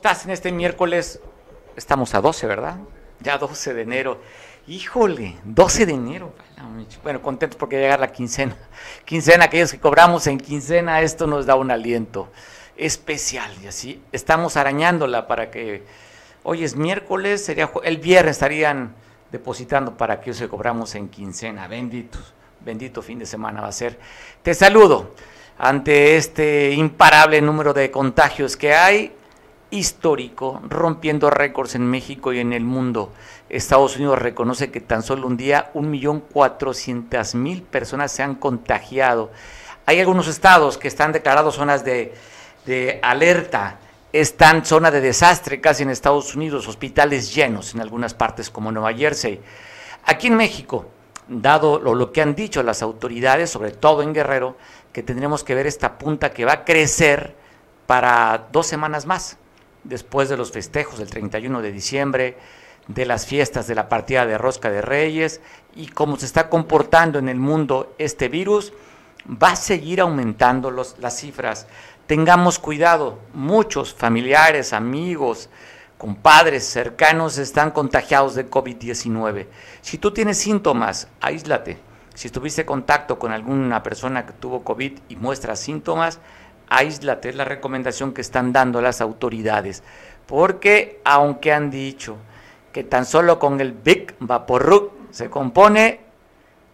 [0.00, 1.20] estás en este miércoles?
[1.76, 2.78] Estamos a 12, ¿verdad?
[3.20, 4.18] Ya 12 de enero.
[4.66, 6.32] Híjole, 12 de enero.
[7.02, 8.56] Bueno, contentos porque llegar la quincena.
[9.04, 12.30] Quincena, aquellos que cobramos en quincena, esto nos da un aliento
[12.78, 13.52] especial.
[13.62, 15.84] Y así estamos arañándola para que
[16.44, 18.94] hoy es miércoles, sería el viernes estarían
[19.30, 21.68] depositando para aquellos que cobramos en quincena.
[21.68, 22.32] Benditos,
[22.64, 23.98] bendito fin de semana va a ser.
[24.42, 25.14] Te saludo
[25.58, 29.19] ante este imparable número de contagios que hay
[29.70, 33.12] histórico, rompiendo récords en México y en el mundo.
[33.48, 39.30] Estados Unidos reconoce que tan solo un día 1.400.000 personas se han contagiado.
[39.86, 42.14] Hay algunos estados que están declarados zonas de,
[42.66, 43.78] de alerta,
[44.12, 48.92] están zona de desastre casi en Estados Unidos, hospitales llenos en algunas partes como Nueva
[48.92, 49.40] Jersey.
[50.04, 50.86] Aquí en México,
[51.28, 54.56] dado lo, lo que han dicho las autoridades, sobre todo en Guerrero,
[54.92, 57.36] que tendremos que ver esta punta que va a crecer
[57.86, 59.38] para dos semanas más
[59.84, 62.36] después de los festejos del 31 de diciembre,
[62.88, 65.40] de las fiestas de la partida de Rosca de Reyes
[65.74, 68.72] y cómo se está comportando en el mundo este virus,
[69.26, 71.66] va a seguir aumentando los, las cifras.
[72.06, 75.48] Tengamos cuidado, muchos familiares, amigos,
[75.98, 79.46] compadres cercanos están contagiados de COVID-19.
[79.82, 81.78] Si tú tienes síntomas, aíslate.
[82.14, 86.18] Si tuviste contacto con alguna persona que tuvo COVID y muestra síntomas,
[86.70, 89.82] aíslate, es la recomendación que están dando las autoridades,
[90.26, 92.16] porque aunque han dicho
[92.72, 96.00] que tan solo con el Big Vaporru se compone,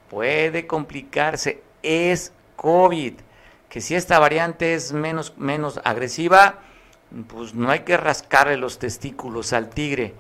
[0.09, 3.15] puede complicarse, es COVID,
[3.69, 6.61] que si esta variante es menos, menos agresiva,
[7.27, 10.15] pues no hay que rascarle los testículos al tigre,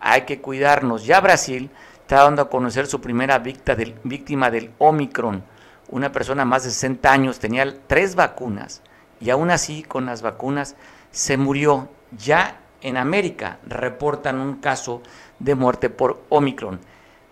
[0.00, 1.06] hay que cuidarnos.
[1.06, 5.44] Ya Brasil está dando a conocer su primera víctima del, víctima del Omicron,
[5.88, 8.82] una persona más de 60 años, tenía tres vacunas,
[9.22, 10.74] y aún así con las vacunas
[11.10, 11.88] se murió.
[12.18, 15.00] Ya en América reportan un caso
[15.38, 16.80] de muerte por Omicron.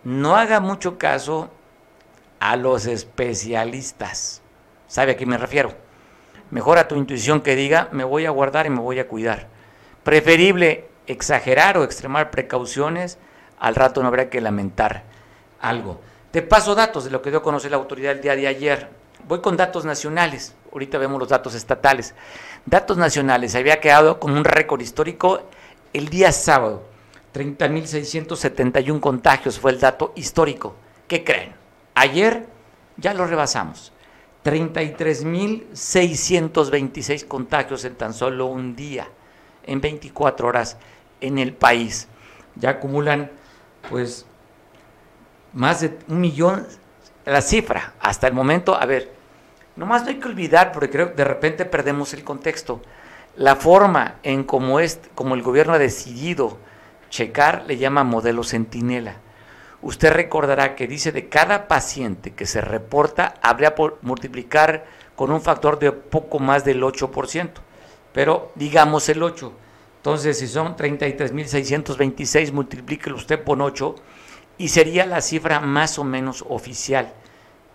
[0.05, 1.51] No haga mucho caso
[2.39, 4.41] a los especialistas.
[4.87, 5.75] ¿Sabe a qué me refiero?
[6.51, 9.49] Mejor a tu intuición que diga, me voy a guardar y me voy a cuidar.
[10.05, 13.19] Preferible exagerar o extremar precauciones,
[13.59, 15.05] al rato no habrá que lamentar
[15.61, 16.01] algo.
[16.31, 19.00] Te paso datos de lo que dio a conocer la autoridad el día de ayer.
[19.27, 20.55] Voy con datos nacionales.
[20.73, 22.15] Ahorita vemos los datos estatales.
[22.67, 23.55] Datos nacionales.
[23.55, 25.43] Había quedado con un récord histórico
[25.93, 26.85] el día sábado.
[27.35, 30.75] 30.671 contagios fue el dato histórico.
[31.07, 31.53] ¿Qué creen?
[31.95, 32.47] Ayer
[32.97, 33.93] ya lo rebasamos.
[34.45, 39.07] 33.626 contagios en tan solo un día,
[39.65, 40.77] en 24 horas
[41.21, 42.09] en el país.
[42.57, 43.31] Ya acumulan,
[43.91, 44.27] pues,
[45.53, 46.67] más de un millón,
[47.31, 49.21] la cifra hasta el momento, a ver,
[49.81, 52.83] Nomás no hay que olvidar, porque creo que de repente perdemos el contexto,
[53.37, 54.79] la forma en cómo
[55.15, 56.59] como el gobierno ha decidido
[57.09, 59.17] checar, le llama modelo centinela.
[59.81, 64.85] Usted recordará que dice de cada paciente que se reporta, habría por multiplicar
[65.17, 67.51] con un factor de poco más del 8%,
[68.13, 69.53] pero digamos el 8%.
[69.97, 73.95] Entonces, si son 33.626, multiplíquelo usted por 8
[74.59, 77.15] y sería la cifra más o menos oficial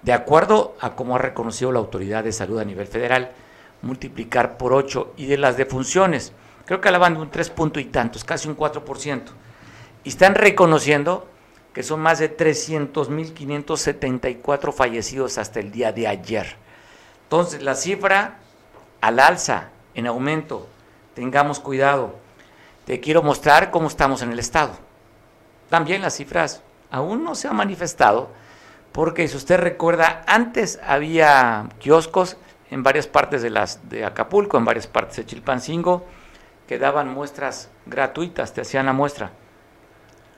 [0.05, 3.31] de acuerdo a cómo ha reconocido la autoridad de salud a nivel federal,
[3.81, 6.31] multiplicar por 8 y de las defunciones,
[6.65, 9.23] creo que alaban un 3 punto y tantos, casi un 4%.
[10.03, 11.27] Y están reconociendo
[11.73, 16.55] que son más de 300.574 fallecidos hasta el día de ayer.
[17.23, 18.37] Entonces, la cifra
[19.01, 20.67] al alza, en aumento,
[21.15, 22.13] tengamos cuidado.
[22.85, 24.73] Te quiero mostrar cómo estamos en el estado.
[25.71, 26.61] También las cifras
[26.91, 28.29] aún no se han manifestado,
[28.95, 32.37] porque si usted recuerda, antes había kioscos
[32.71, 36.05] en varias partes de, las, de Acapulco, en varias partes de Chilpancingo,
[36.65, 39.31] que daban muestras gratuitas, te hacían la muestra.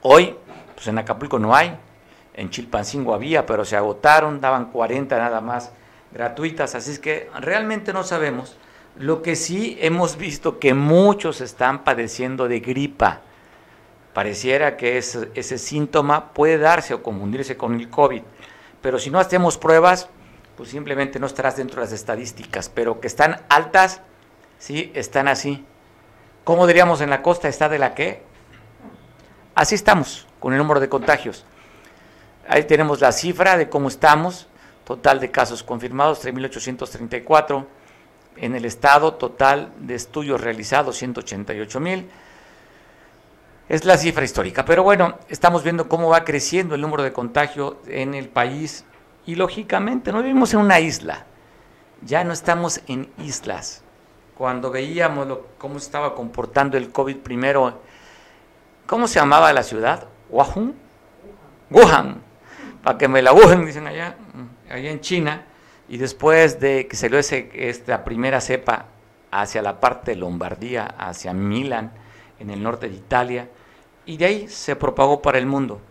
[0.01, 0.35] Hoy,
[0.73, 1.77] pues en Acapulco no hay,
[2.33, 5.71] en Chilpancingo había, pero se agotaron, daban 40 nada más
[6.11, 8.57] gratuitas, así es que realmente no sabemos.
[8.97, 13.21] Lo que sí hemos visto que muchos están padeciendo de gripa.
[14.13, 18.23] Pareciera que ese, ese síntoma puede darse o confundirse con el COVID
[18.87, 20.07] pero si no hacemos pruebas,
[20.55, 23.99] pues simplemente no estarás dentro de las estadísticas, pero que están altas,
[24.59, 25.65] sí, están así.
[26.45, 28.23] ¿Cómo diríamos en la costa está de la qué?
[29.55, 31.43] Así estamos con el número de contagios.
[32.47, 34.47] Ahí tenemos la cifra de cómo estamos,
[34.85, 37.65] total de casos confirmados 3.834,
[38.37, 42.05] en el estado total de estudios realizados 188.000
[43.69, 44.65] es la cifra histórica.
[44.65, 48.85] Pero bueno, estamos viendo cómo va creciendo el número de contagios en el país
[49.25, 51.25] y lógicamente no vivimos en una isla,
[52.01, 53.83] ya no estamos en islas,
[54.37, 57.81] cuando veíamos cómo estaba comportando el COVID primero,
[58.85, 60.05] ¿cómo se llamaba la ciudad?
[60.29, 60.75] Wuhan.
[61.69, 62.21] Wuhan,
[62.83, 64.15] para que me la Wuhan, dicen allá,
[64.69, 65.43] allá en China,
[65.89, 68.85] y después de que salió ese, esta primera cepa
[69.31, 71.91] hacia la parte de Lombardía, hacia Milán,
[72.39, 73.49] en el norte de Italia,
[74.05, 75.81] y de ahí se propagó para el mundo.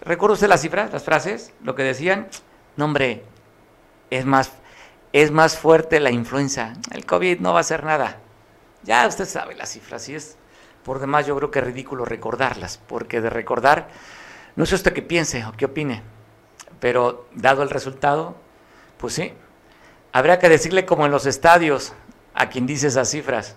[0.00, 1.52] ¿Recuerda usted las cifras, las frases?
[1.62, 2.28] Lo que decían,
[2.76, 3.22] no hombre,
[4.10, 4.52] es más
[5.12, 6.72] es más fuerte la influenza.
[6.90, 8.18] El COVID no va a hacer nada.
[8.82, 10.36] Ya usted sabe las cifras y es
[10.84, 13.88] por demás yo creo que es ridículo recordarlas, porque de recordar,
[14.56, 16.02] no sé usted qué piense o qué opine,
[16.80, 18.34] pero dado el resultado,
[18.98, 19.32] pues sí,
[20.12, 21.92] habría que decirle como en los estadios
[22.34, 23.54] a quien dice esas cifras.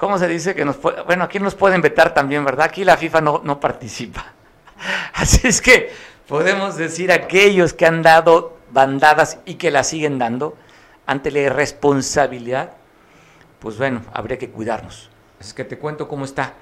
[0.00, 2.64] ¿Cómo se dice que nos puede, bueno, aquí nos pueden vetar también, ¿verdad?
[2.64, 4.32] Aquí la FIFA no, no participa.
[5.12, 5.92] Así es que
[6.26, 10.56] podemos decir aquellos que han dado bandadas y que la siguen dando,
[11.04, 12.72] ante la irresponsabilidad,
[13.58, 15.10] pues bueno, habría que cuidarnos.
[15.38, 16.54] Es que te cuento cómo está.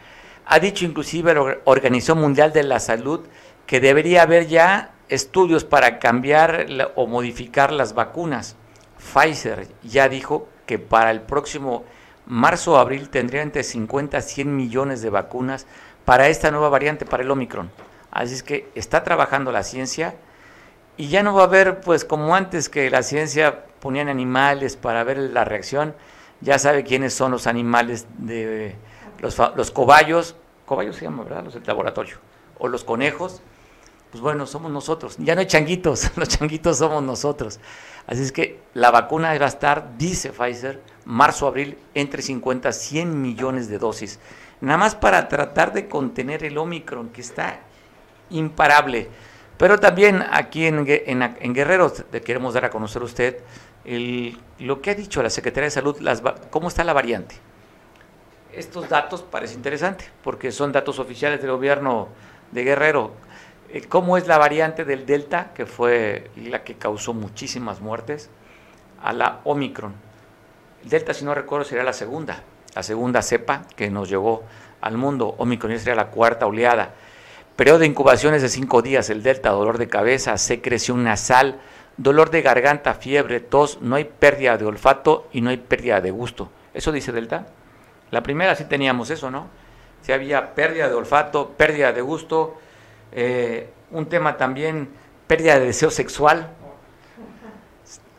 [0.45, 3.21] Ha dicho inclusive la Organización Mundial de la Salud
[3.67, 8.57] que debería haber ya estudios para cambiar o modificar las vacunas.
[8.99, 11.85] Pfizer ya dijo que para el próximo
[12.29, 15.67] marzo o abril tendría entre 50 a 100 millones de vacunas
[16.05, 17.71] para esta nueva variante, para el Omicron.
[18.11, 20.15] Así es que está trabajando la ciencia
[20.97, 25.05] y ya no va a haber, pues como antes que la ciencia ponían animales para
[25.05, 25.95] ver la reacción,
[26.41, 28.77] ya sabe quiénes son los animales de
[29.21, 30.37] los, los cobayos,
[30.67, 31.45] cobayos se llaman, ¿verdad?
[31.45, 32.17] Los del laboratorio,
[32.59, 33.43] o los conejos,
[34.11, 35.17] pues bueno, somos nosotros.
[35.19, 37.61] Ya no hay changuitos, los changuitos somos nosotros.
[38.07, 43.21] Así es que la vacuna va a estar, dice Pfizer, marzo-abril, entre 50 a 100
[43.21, 44.21] millones de dosis.
[44.61, 47.61] Nada más para tratar de contener el Omicron, que está
[48.31, 49.09] imparable.
[49.57, 53.39] Pero también aquí en, en, Guerrero le queremos dar a conocer a usted
[54.59, 57.37] lo que ha dicho la Secretaría de Salud, las, cómo está la variante.
[58.53, 62.09] Estos datos parece interesante porque son datos oficiales del gobierno
[62.53, 63.13] de Guerrero.
[63.71, 68.29] Eh, ¿Cómo es la variante del Delta, que fue la que causó muchísimas muertes,
[69.03, 70.08] a la Omicron?
[70.83, 72.43] El Delta, si no recuerdo, sería la segunda,
[72.75, 74.45] la segunda cepa que nos llegó
[74.81, 75.35] al mundo.
[75.39, 76.95] Omicron sería la cuarta oleada.
[77.57, 79.11] Periodo de incubación es de cinco días.
[79.11, 81.59] El delta, dolor de cabeza, secreción nasal,
[81.97, 86.13] dolor de garganta, fiebre, tos, no hay pérdida de olfato y no hay pérdida de
[86.13, 86.51] gusto.
[86.73, 87.47] ¿Eso dice delta?
[88.13, 89.49] La primera sí teníamos eso, ¿no?
[90.03, 92.57] Si había pérdida de olfato, pérdida de gusto,
[93.11, 94.89] eh, un tema también,
[95.27, 96.51] pérdida de deseo sexual.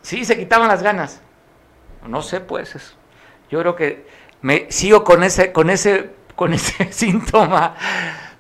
[0.02, 1.22] Sí, se quitaban las ganas.
[2.08, 2.96] No sé, pues.
[3.50, 4.06] Yo creo que
[4.42, 7.76] me sigo con ese, con ese, con ese síntoma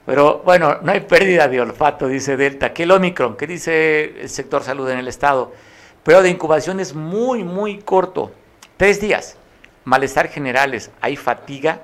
[0.10, 2.74] pero bueno, no hay pérdida de olfato, dice Delta.
[2.74, 3.38] ¿Qué el Omicron?
[3.38, 5.54] ¿Qué dice el sector salud en el estado?
[6.02, 8.32] Pero de incubación es muy, muy corto.
[8.76, 9.38] Tres días.
[9.84, 10.90] Malestar generales.
[11.00, 11.82] Hay fatiga,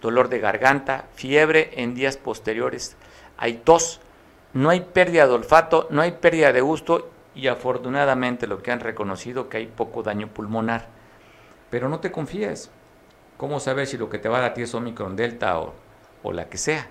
[0.00, 2.96] dolor de garganta, fiebre en días posteriores.
[3.36, 4.00] Hay tos.
[4.54, 8.80] No hay pérdida de olfato, no hay pérdida de gusto y afortunadamente lo que han
[8.80, 10.88] reconocido que hay poco daño pulmonar.
[11.70, 12.70] Pero no te confíes.
[13.36, 15.74] ¿Cómo saber si lo que te va a dar a ti es Omicron Delta o,
[16.22, 16.88] o la que sea?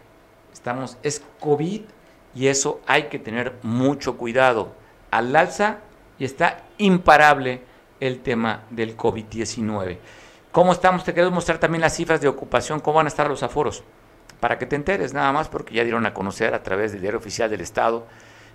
[0.54, 1.82] Estamos, es COVID
[2.36, 4.74] y eso hay que tener mucho cuidado.
[5.12, 5.80] Al alza
[6.20, 7.62] y está imparable
[8.00, 9.98] el tema del COVID-19.
[10.52, 11.04] ¿Cómo estamos?
[11.04, 13.84] Te quiero mostrar también las cifras de ocupación, cómo van a estar los aforos,
[14.40, 17.20] para que te enteres nada más, porque ya dieron a conocer a través del diario
[17.20, 18.06] oficial del Estado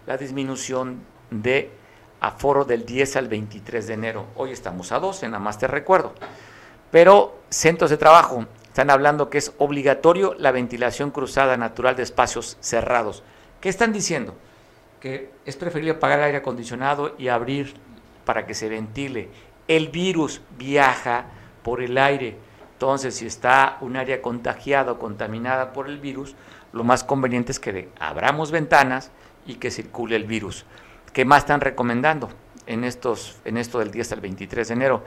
[0.06, 1.71] la disminución de
[2.21, 4.27] aforo del 10 al 23 de enero.
[4.37, 6.15] Hoy estamos a 12, nada más te recuerdo.
[6.91, 12.57] Pero centros de trabajo, están hablando que es obligatorio la ventilación cruzada natural de espacios
[12.61, 13.23] cerrados.
[13.61, 14.35] ¿Qué están diciendo?
[15.00, 17.75] Que es preferible apagar el aire acondicionado y abrir
[18.25, 19.29] para que se ventile.
[19.67, 21.27] El virus viaja
[21.62, 22.37] por el aire.
[22.75, 26.35] Entonces, si está un área contagiada o contaminada por el virus,
[26.73, 29.11] lo más conveniente es que abramos ventanas
[29.47, 30.65] y que circule el virus.
[31.12, 32.31] ¿Qué más están recomendando
[32.67, 35.05] en, estos, en esto del 10 al 23 de enero?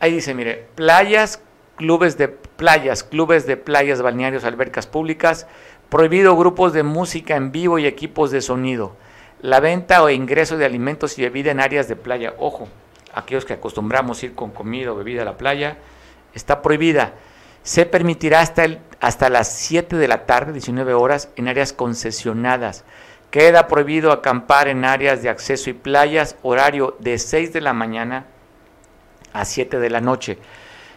[0.00, 1.42] Ahí dice, mire, playas
[1.78, 5.46] clubes de playas, clubes de playas, balnearios, albercas públicas,
[5.88, 8.96] prohibido grupos de música en vivo y equipos de sonido,
[9.40, 12.68] la venta o ingreso de alimentos y bebida en áreas de playa, ojo,
[13.14, 15.78] aquellos que acostumbramos ir con comida o bebida a la playa,
[16.34, 17.14] está prohibida.
[17.62, 22.84] Se permitirá hasta, el, hasta las 7 de la tarde, 19 horas, en áreas concesionadas.
[23.30, 28.26] Queda prohibido acampar en áreas de acceso y playas, horario de 6 de la mañana
[29.34, 30.38] a 7 de la noche.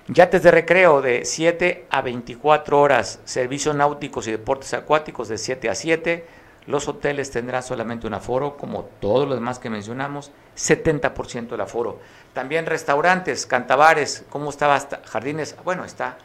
[0.07, 5.69] Yates de recreo de 7 a 24 horas, servicios náuticos y deportes acuáticos de 7
[5.69, 6.25] a 7,
[6.67, 12.00] Los hoteles tendrán solamente un aforo, como todos los demás que mencionamos, 70% del aforo.
[12.33, 15.55] También restaurantes, cantabares, ¿cómo estaba hasta jardines?
[15.63, 16.17] Bueno, está.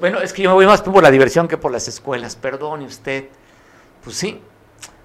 [0.00, 2.84] Bueno, es que yo me voy más por la diversión que por las escuelas, perdone
[2.84, 3.26] usted.
[4.02, 4.42] Pues sí,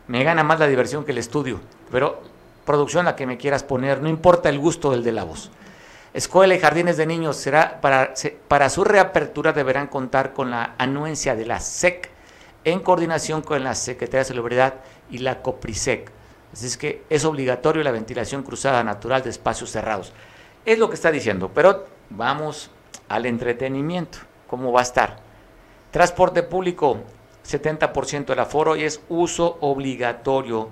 [0.09, 1.61] me gana más la diversión que el estudio,
[1.91, 2.19] pero
[2.65, 5.51] producción la que me quieras poner, no importa el gusto del de la voz.
[6.15, 8.15] Escuela y jardines de niños será para,
[8.47, 12.09] para su reapertura deberán contar con la anuencia de la SEC
[12.63, 14.73] en coordinación con la Secretaría de Salubridad
[15.11, 16.11] y la COPRISEC.
[16.53, 20.11] Así es que es obligatorio la ventilación cruzada natural de espacios cerrados.
[20.65, 22.71] Es lo que está diciendo, pero vamos
[23.09, 24.17] al entretenimiento.
[24.47, 25.17] ¿Cómo va a estar?
[25.91, 26.97] Transporte público,
[27.49, 30.69] 70% del aforo y es uso obligatorio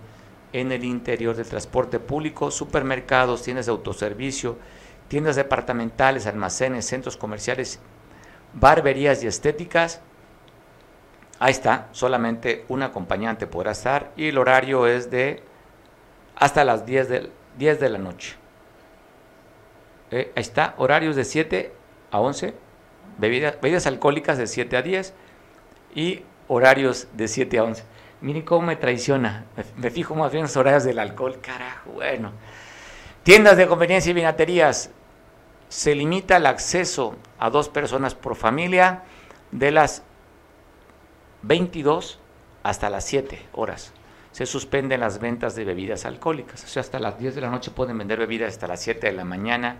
[0.53, 4.57] en el interior del transporte público, supermercados, tiendas de autoservicio,
[5.07, 7.79] tiendas departamentales, almacenes, centros comerciales,
[8.53, 10.01] barberías y estéticas.
[11.39, 15.43] Ahí está, solamente un acompañante podrá estar y el horario es de
[16.35, 18.35] hasta las 10 de, 10 de la noche.
[20.11, 21.71] Eh, ahí está, horarios de 7
[22.11, 22.53] a 11,
[23.17, 25.13] bebidas, bebidas alcohólicas de 7 a 10
[25.93, 27.83] y horarios de 7 a 11.
[28.21, 32.31] Miren cómo me traiciona, me, fijo más bien en los horarios del alcohol, carajo, bueno.
[33.23, 34.89] Tiendas de conveniencia y vinaterías,
[35.69, 39.03] se limita el acceso a dos personas por familia
[39.51, 40.03] de las
[41.43, 42.19] 22
[42.63, 43.93] hasta las 7 horas
[44.37, 46.63] se suspenden las ventas de bebidas alcohólicas.
[46.63, 49.13] O sea, hasta las 10 de la noche pueden vender bebidas hasta las 7 de
[49.13, 49.77] la mañana.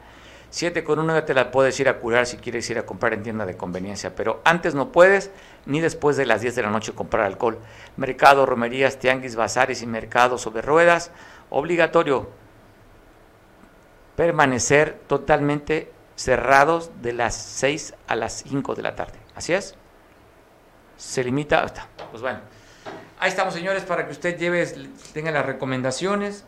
[0.50, 3.24] 7 con 1 te la puedes ir a curar si quieres ir a comprar en
[3.24, 5.32] tienda de conveniencia, pero antes no puedes
[5.66, 7.60] ni después de las 10 de la noche comprar alcohol.
[7.98, 11.12] Mercado, romerías, tianguis, bazares y mercados sobre ruedas,
[11.50, 12.30] obligatorio
[14.16, 19.20] permanecer totalmente cerrados de las 6 a las 5 de la tarde.
[19.36, 19.76] ¿Así es?
[20.96, 21.66] Se limita,
[22.10, 22.40] pues bueno,
[23.20, 24.64] Ahí estamos, señores, para que usted lleve,
[25.12, 26.46] tenga las recomendaciones,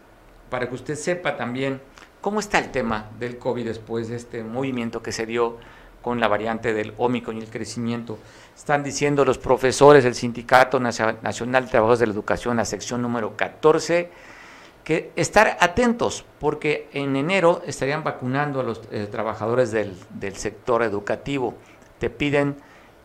[0.51, 1.81] para que usted sepa también
[2.21, 5.57] cómo está el tema del COVID después de este movimiento que se dio
[6.01, 8.17] con la variante del Ómicron y el crecimiento.
[8.55, 13.35] Están diciendo los profesores del Sindicato Nacional de Trabajadores de la Educación, la sección número
[13.35, 14.09] 14,
[14.83, 20.83] que estar atentos, porque en enero estarían vacunando a los eh, trabajadores del, del sector
[20.83, 21.55] educativo.
[21.99, 22.55] Te piden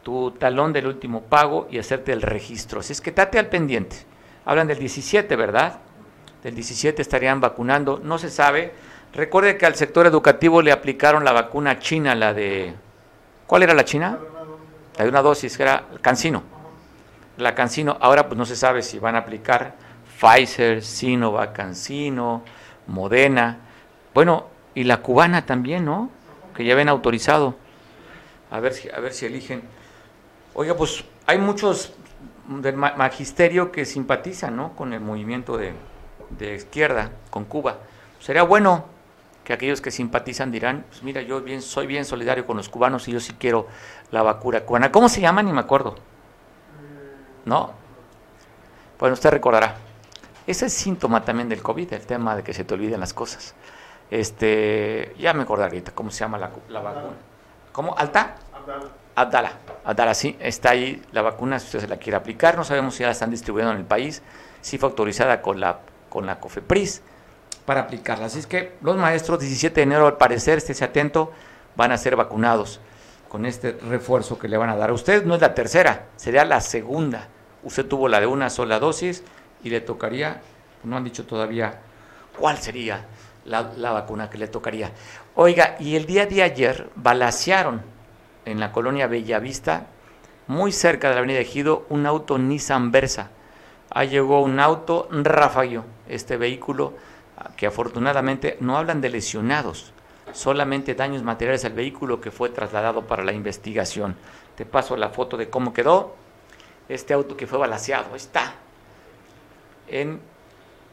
[0.02, 2.80] tu talón del último pago y hacerte el registro.
[2.80, 3.96] Así es que date al pendiente.
[4.44, 5.80] Hablan del 17, ¿verdad?
[6.42, 8.72] Del 17 estarían vacunando, no se sabe.
[9.14, 12.74] Recuerde que al sector educativo le aplicaron la vacuna china, la de...
[13.46, 14.18] ¿Cuál era la china?
[14.96, 16.42] La de una dosis, que era Cancino.
[17.36, 19.74] La Cancino, ahora pues no se sabe si van a aplicar
[20.18, 22.42] Pfizer, Sinovac, Cancino,
[22.86, 23.58] Modena.
[24.12, 26.10] Bueno, y la cubana también, ¿no?
[26.56, 27.54] Que ya ven autorizado.
[28.50, 29.62] A ver si, a ver si eligen.
[30.54, 31.94] Oiga, pues hay muchos
[32.48, 34.76] del magisterio que simpatizan ¿no?
[34.76, 37.78] con el movimiento de, izquierda, con Cuba.
[38.20, 38.93] Sería bueno
[39.44, 43.06] que aquellos que simpatizan dirán, pues mira, yo bien, soy bien solidario con los cubanos
[43.08, 43.68] y yo sí quiero
[44.10, 44.90] la vacuna cubana.
[44.90, 45.42] ¿Cómo se llama?
[45.42, 45.96] Ni me acuerdo.
[47.44, 47.72] ¿No?
[48.98, 49.76] Bueno, usted recordará.
[50.46, 53.54] Ese es síntoma también del COVID, el tema de que se te olviden las cosas.
[54.10, 57.14] Este, ya me acordaré ahorita cómo se llama la, la vacuna.
[57.72, 57.94] ¿Cómo?
[57.98, 58.36] ¿Alta?
[59.14, 59.52] Abdala.
[59.84, 62.56] Abdala, sí, está ahí la vacuna, si usted se la quiere aplicar.
[62.56, 64.22] No sabemos si ya la están distribuyendo en el país.
[64.62, 67.02] Sí fue autorizada con la, con la COFEPRIS
[67.66, 68.26] para aplicarla.
[68.26, 71.32] Así es que los maestros, 17 de enero, al parecer, estése atento,
[71.76, 72.80] van a ser vacunados
[73.28, 74.90] con este refuerzo que le van a dar.
[74.90, 77.28] A usted no es la tercera, sería la segunda.
[77.62, 79.24] Usted tuvo la de una sola dosis
[79.62, 80.40] y le tocaría,
[80.84, 81.80] no han dicho todavía
[82.38, 83.06] cuál sería
[83.44, 84.92] la, la vacuna que le tocaría.
[85.34, 87.82] Oiga, y el día de ayer balacearon
[88.44, 89.86] en la colonia Bellavista,
[90.46, 93.30] muy cerca de la avenida Ejido, un auto Nissan Versa.
[93.90, 96.92] Ahí llegó un auto Rafayo, este vehículo
[97.56, 99.92] que afortunadamente no hablan de lesionados,
[100.32, 104.16] solamente daños materiales al vehículo que fue trasladado para la investigación.
[104.56, 106.16] Te paso la foto de cómo quedó
[106.88, 108.14] este auto que fue balaseado.
[108.16, 108.54] Está.
[109.88, 110.20] En,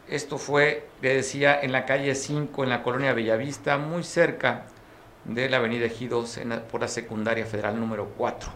[0.07, 4.65] esto fue, le decía, en la calle 5, en la colonia Bellavista, muy cerca
[5.25, 6.39] de la avenida Ejidos
[6.71, 8.51] por la secundaria federal número 4.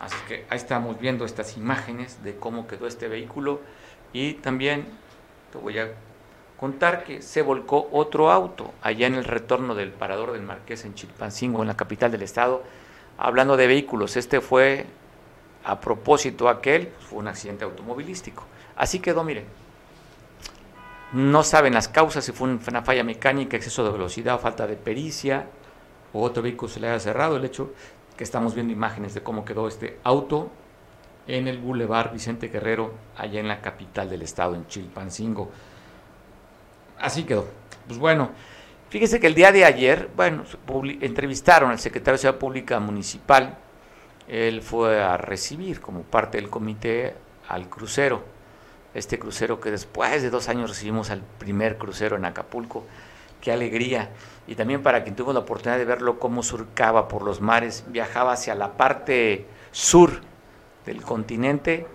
[0.00, 3.60] Así que ahí estamos viendo estas imágenes de cómo quedó este vehículo
[4.12, 4.86] y también
[5.54, 5.88] voy a
[6.58, 10.94] contar que se volcó otro auto allá en el retorno del parador del Marqués en
[10.94, 12.62] Chilpancingo, en la capital del estado,
[13.16, 14.16] hablando de vehículos.
[14.16, 14.86] Este fue,
[15.64, 18.44] a propósito aquel, pues, fue un accidente automovilístico.
[18.76, 19.44] Así quedó, miren,
[21.12, 25.46] no saben las causas, si fue una falla mecánica, exceso de velocidad falta de pericia,
[26.12, 27.36] o otro vehículo se le haya cerrado.
[27.36, 27.72] El hecho
[28.16, 30.50] que estamos viendo imágenes de cómo quedó este auto
[31.28, 35.50] en el Boulevard Vicente Guerrero, allá en la capital del estado, en Chilpancingo.
[36.98, 37.46] Así quedó.
[37.86, 38.30] Pues bueno,
[38.88, 40.44] fíjese que el día de ayer, bueno,
[41.00, 43.58] entrevistaron al secretario de Ciudad Pública Municipal.
[44.26, 47.14] Él fue a recibir como parte del comité
[47.46, 48.24] al crucero.
[48.94, 52.84] Este crucero que después de dos años recibimos al primer crucero en Acapulco.
[53.42, 54.10] Qué alegría.
[54.46, 58.32] Y también para quien tuvo la oportunidad de verlo cómo surcaba por los mares, viajaba
[58.32, 60.22] hacia la parte sur
[60.88, 61.86] del continente,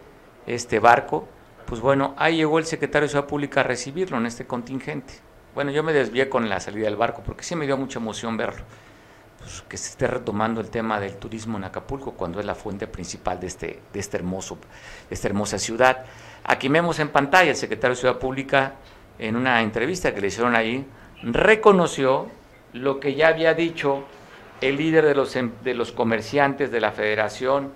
[0.46, 1.28] este barco,
[1.66, 5.16] pues bueno, ahí llegó el secretario de Ciudad Pública a recibirlo en este contingente.
[5.56, 8.38] Bueno, yo me desvié con la salida del barco porque sí me dio mucha emoción
[8.38, 8.64] verlo.
[9.40, 12.88] Pues que se esté retomando el tema del turismo en Acapulco cuando es la fuente
[12.88, 14.58] principal de este, de este hermoso,
[15.10, 16.06] de esta hermosa ciudad.
[16.44, 18.76] Aquí vemos en pantalla el secretario de Ciudad Pública
[19.20, 20.86] en una entrevista que le hicieron ahí,
[21.24, 22.28] reconoció
[22.74, 24.06] lo que ya había dicho
[24.62, 27.72] el líder de los, em, de los comerciantes de la Federación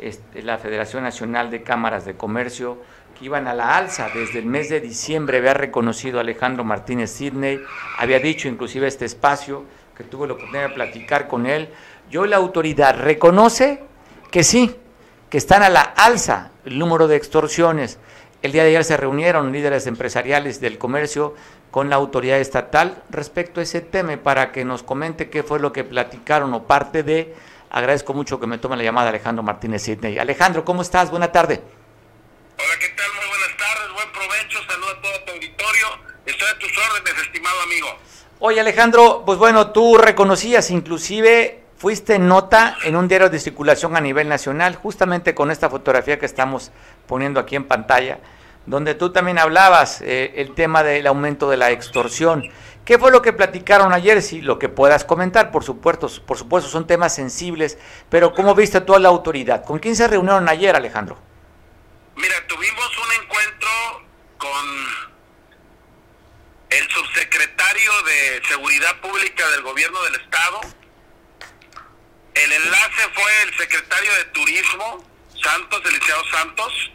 [0.00, 2.78] este, la Federación Nacional de Cámaras de Comercio,
[3.18, 7.60] que iban a la alza desde el mes de diciembre, había reconocido Alejandro Martínez Sidney,
[7.98, 9.64] había dicho inclusive este espacio,
[9.96, 11.68] que tuve la oportunidad de platicar con él,
[12.10, 13.82] yo la autoridad reconoce
[14.30, 14.74] que sí,
[15.28, 17.98] que están a la alza el número de extorsiones.
[18.42, 21.34] El día de ayer se reunieron líderes empresariales del comercio
[21.70, 25.72] con la autoridad estatal respecto a ese tema para que nos comente qué fue lo
[25.72, 27.34] que platicaron o parte de
[27.70, 30.18] Agradezco mucho que me tome la llamada Alejandro Martínez Sidney.
[30.18, 31.08] Alejandro, ¿cómo estás?
[31.08, 31.62] Buena tarde.
[32.58, 33.06] Hola, ¿qué tal?
[33.14, 35.86] Muy buenas tardes, buen provecho, saludos a todo tu auditorio.
[36.26, 37.86] Estoy a tus órdenes, estimado amigo.
[38.40, 44.00] Oye, Alejandro, pues bueno, tú reconocías inclusive, fuiste nota en un diario de circulación a
[44.00, 46.72] nivel nacional, justamente con esta fotografía que estamos
[47.06, 48.18] poniendo aquí en pantalla,
[48.66, 52.50] donde tú también hablabas eh, el tema del aumento de la extorsión.
[52.84, 54.22] ¿Qué fue lo que platicaron ayer?
[54.22, 58.80] Si lo que puedas comentar, por supuesto, por supuesto son temas sensibles, pero ¿cómo viste
[58.80, 59.64] toda la autoridad?
[59.64, 61.18] ¿Con quién se reunieron ayer, Alejandro?
[62.16, 63.68] Mira, tuvimos un encuentro
[64.38, 64.66] con
[66.70, 70.60] el subsecretario de Seguridad Pública del Gobierno del Estado.
[72.34, 75.04] El enlace fue el secretario de Turismo,
[75.42, 76.00] Santos, el
[76.30, 76.90] Santos,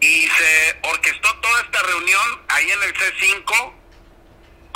[0.00, 3.77] y se orquestó toda esta reunión ahí en el C5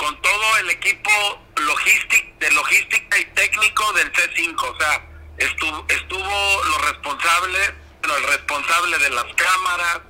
[0.03, 1.11] con todo el equipo
[1.55, 5.01] logística, de logística y técnico del C5, o sea,
[5.37, 10.01] estuvo, estuvo los responsables, el responsable de las cámaras,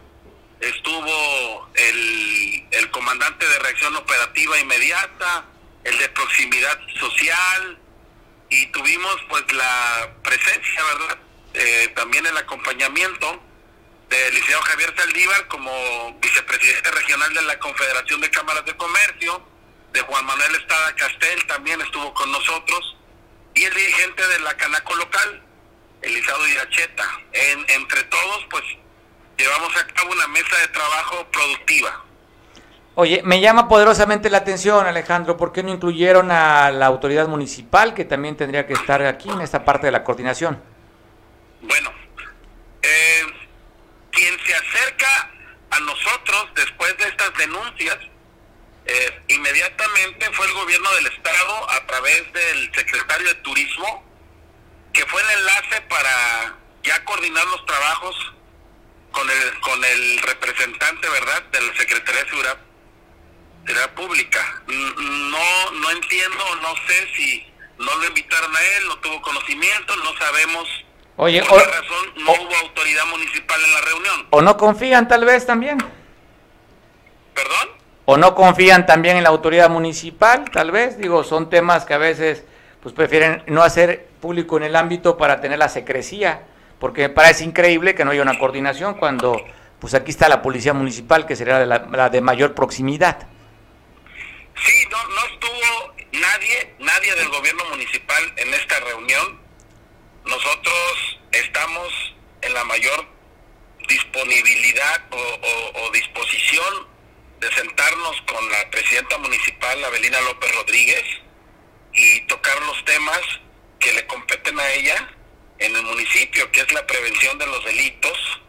[0.61, 5.45] estuvo el, comandante de reacción operativa inmediata,
[5.83, 7.77] el de proximidad social,
[8.49, 11.17] y tuvimos pues la presencia, ¿verdad?
[11.53, 13.43] Eh, también el acompañamiento
[14.09, 19.52] del liceo Javier Saldívar como vicepresidente regional de la Confederación de Cámaras de Comercio,
[19.93, 22.97] de Juan Manuel Estada Castel también estuvo con nosotros,
[23.53, 25.43] y el dirigente de la Canaco local,
[26.01, 27.03] Elisado Iracheta.
[27.31, 28.63] En, entre todos, pues,
[29.37, 32.03] llevamos a cabo una mesa de trabajo productiva.
[32.95, 37.93] Oye, me llama poderosamente la atención, Alejandro, ¿por qué no incluyeron a la autoridad municipal
[37.93, 40.61] que también tendría que estar aquí en esta parte de la coordinación?
[41.61, 41.91] Bueno,
[42.81, 43.23] eh,
[44.11, 45.31] quien se acerca
[45.69, 47.97] a nosotros después de estas denuncias
[48.85, 54.03] eh, inmediatamente fue el gobierno del estado a través del secretario de turismo
[54.91, 58.33] que fue el enlace para ya coordinar los trabajos
[59.11, 62.57] con el con el representante verdad de la secretaría de seguridad,
[63.95, 64.63] pública.
[64.67, 70.13] No no entiendo no sé si no lo invitaron a él no tuvo conocimiento no
[70.17, 70.67] sabemos
[71.15, 74.27] Oye, por qué razón no hubo autoridad municipal en la reunión.
[74.31, 75.77] o no confían tal vez también.
[77.33, 81.93] Perdón o no confían también en la autoridad municipal, tal vez, digo, son temas que
[81.93, 82.43] a veces
[82.81, 86.43] pues prefieren no hacer público en el ámbito para tener la secrecía,
[86.79, 89.41] porque me parece increíble que no haya una coordinación cuando
[89.79, 93.27] pues aquí está la policía municipal que sería la, de mayor proximidad.
[94.55, 99.39] Sí, no, no estuvo nadie, nadie del gobierno municipal en esta reunión.
[100.25, 103.05] Nosotros estamos en la mayor
[103.87, 106.92] disponibilidad o disposición
[107.43, 111.03] de sentarnos con la presidenta municipal, Abelina López Rodríguez,
[111.93, 113.21] y tocar los temas
[113.79, 115.09] que le competen a ella
[115.59, 118.41] en el municipio, que es la prevención de los delitos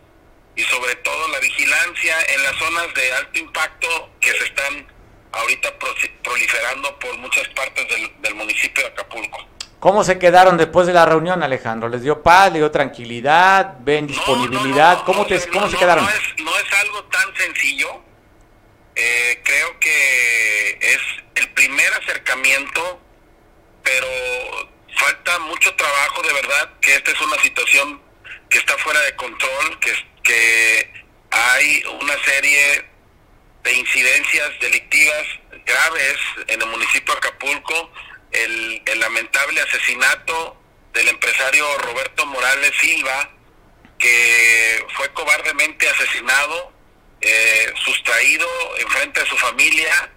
[0.56, 4.86] y sobre todo la vigilancia en las zonas de alto impacto que se están
[5.32, 5.70] ahorita
[6.22, 7.86] proliferando por muchas partes
[8.22, 9.48] del, municipio de Acapulco.
[9.80, 11.88] ¿Cómo se quedaron después de la reunión, Alejandro?
[11.88, 15.02] ¿Les dio paz, les dio tranquilidad, ven disponibilidad?
[15.04, 16.04] ¿Cómo, te, ¿cómo se quedaron?
[16.04, 18.04] no es algo tan sencillo
[18.96, 21.00] eh, creo que es
[21.34, 23.00] el primer acercamiento,
[23.82, 24.06] pero
[24.96, 28.00] falta mucho trabajo de verdad, que esta es una situación
[28.48, 30.92] que está fuera de control, que, que
[31.30, 32.84] hay una serie
[33.64, 35.26] de incidencias delictivas
[35.64, 37.90] graves en el municipio de Acapulco,
[38.30, 40.56] el, el lamentable asesinato
[40.92, 43.30] del empresario Roberto Morales Silva,
[43.98, 46.73] que fue cobardemente asesinado,
[47.26, 48.46] eh, sustraído
[48.78, 50.12] enfrente de su familia,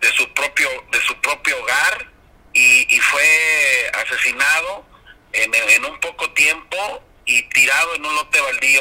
[0.00, 2.10] de su propio, de su propio hogar,
[2.54, 4.86] y, fue asesinado
[5.32, 8.80] en, en, un poco tiempo y tirado en un lote baldío.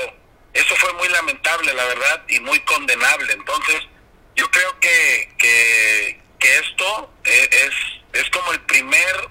[0.53, 3.33] Eso fue muy lamentable, la verdad, y muy condenable.
[3.33, 3.81] Entonces,
[4.37, 9.29] yo creo que, que, esto e, es, es como el primer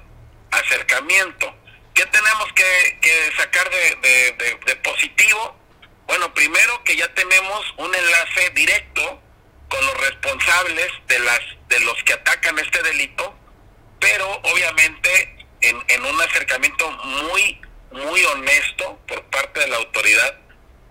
[0.51, 1.55] acercamiento.
[1.95, 5.57] ¿Qué tenemos que, que sacar de, de, positivo?
[6.07, 9.23] Bueno, primero que ya tenemos un enlace directo
[9.69, 13.35] con los responsables de las de los que atacan este delito,
[13.99, 20.39] pero obviamente en, en un acercamiento muy muy honesto por parte de la autoridad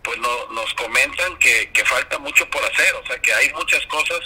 [0.03, 3.85] pues no, nos comentan que, que, falta mucho por hacer, o sea que hay muchas
[3.87, 4.19] cosas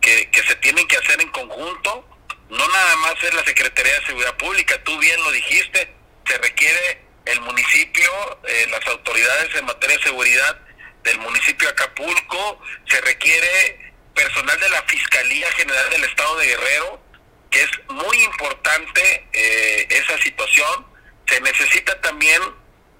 [0.00, 2.08] que, que se tienen que hacer en conjunto,
[2.48, 5.94] no nada más es la Secretaría de Seguridad Pública, tú bien lo dijiste,
[6.26, 10.60] se requiere el municipio, eh, las autoridades en materia de seguridad
[11.02, 17.02] del municipio de Acapulco, se requiere personal de la Fiscalía General del Estado de Guerrero,
[17.50, 20.86] que es muy importante eh, esa situación,
[21.26, 22.40] se necesita también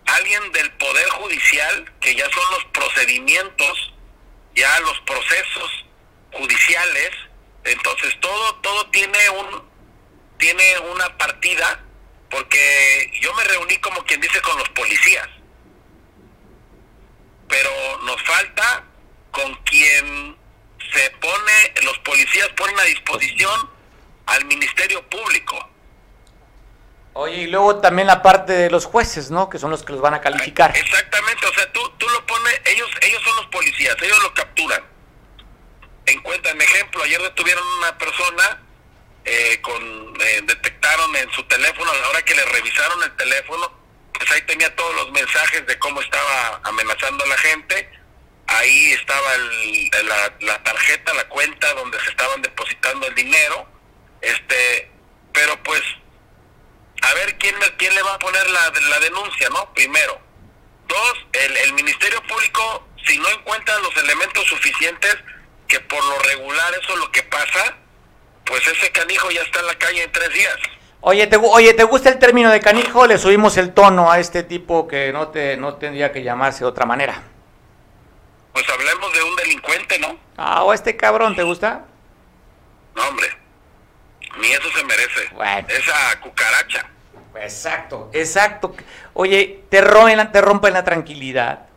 [0.07, 3.93] alguien del Poder Judicial, que ya son los procedimientos,
[4.55, 5.85] ya los procesos
[6.33, 7.11] judiciales,
[7.65, 9.71] entonces todo, todo tiene un,
[10.39, 11.85] tiene una partida,
[12.31, 15.29] porque yo me reuní como quien dice con los policías,
[17.49, 17.71] pero
[18.05, 18.85] nos falta
[19.31, 20.37] con quien
[20.93, 23.71] se pone, los policías ponen a disposición
[24.27, 25.71] al Ministerio Público
[27.13, 29.51] Oye, y luego también la parte de los jueces, ¿no?
[29.51, 30.77] Que son los que los van a calificar.
[30.77, 34.83] Exactamente, o sea, tú, tú lo pones, ellos, ellos son los policías, ellos lo capturan.
[36.07, 38.63] Encuentran ejemplo, ayer detuvieron una persona,
[39.25, 43.79] eh, con, eh, detectaron en su teléfono, a la hora que le revisaron el teléfono,
[44.13, 47.91] pues ahí tenía todos los mensajes de cómo estaba amenazando a la gente,
[48.47, 53.67] ahí estaba el, la, la tarjeta, la cuenta donde se estaban depositando el dinero,
[54.21, 54.91] este,
[55.33, 55.83] pero pues
[57.03, 59.73] a ver quién, quién le va a poner la, la denuncia, ¿no?
[59.75, 60.21] Primero.
[60.87, 65.17] Dos, el, el Ministerio Público, si no encuentra los elementos suficientes,
[65.69, 67.77] que por lo regular eso es lo que pasa,
[68.51, 70.57] pues ese canijo ya está en la calle en tres días.
[71.03, 73.07] Oye, ¿te, oye, ¿te gusta el término de canijo?
[73.07, 76.67] Le subimos el tono a este tipo que no, te, no tendría que llamarse de
[76.67, 77.23] otra manera.
[78.53, 80.19] Pues hablemos de un delincuente, ¿no?
[80.37, 81.85] Ah, o este cabrón, ¿te gusta?
[82.97, 83.29] No, hombre.
[84.41, 85.31] Ni eso se merece.
[85.69, 86.91] Esa cucaracha.
[87.37, 88.75] Exacto, exacto.
[89.15, 91.69] Oye, te rompen, te rompen la tranquilidad.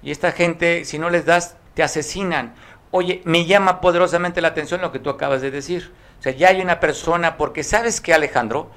[0.00, 2.54] Y esta gente, si no les das, te asesinan.
[2.92, 5.92] Oye, me llama poderosamente la atención lo que tú acabas de decir.
[6.24, 8.70] Sea, ya hay una persona, porque sabes que Alejandro,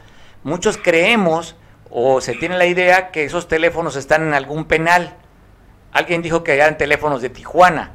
[0.43, 1.55] muchos creemos
[1.89, 5.15] o se tiene la idea que esos teléfonos están en algún penal.
[5.93, 7.93] Alguien dijo que eran teléfonos de Tijuana.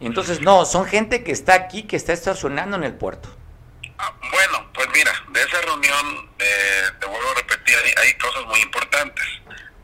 [0.00, 3.30] Entonces no, son gente que está aquí, que está estacionando en el puerto.
[3.96, 8.60] Ah, bueno, pues mira, de esa reunión, eh, te vuelvo a repetir, hay, cosas muy
[8.60, 9.24] importantes,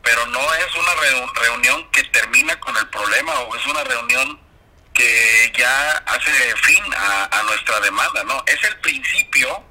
[0.03, 4.39] pero no es una reunión que termina con el problema o es una reunión
[4.97, 8.43] que ya hace fin a, nuestra demanda, ¿no?
[8.47, 9.63] Es el principio,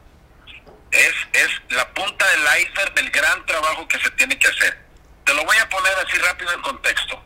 [0.93, 4.79] es, es la punta del iceberg del gran trabajo que se tiene que hacer.
[5.25, 7.23] Te lo voy a poner así rápido en contexto.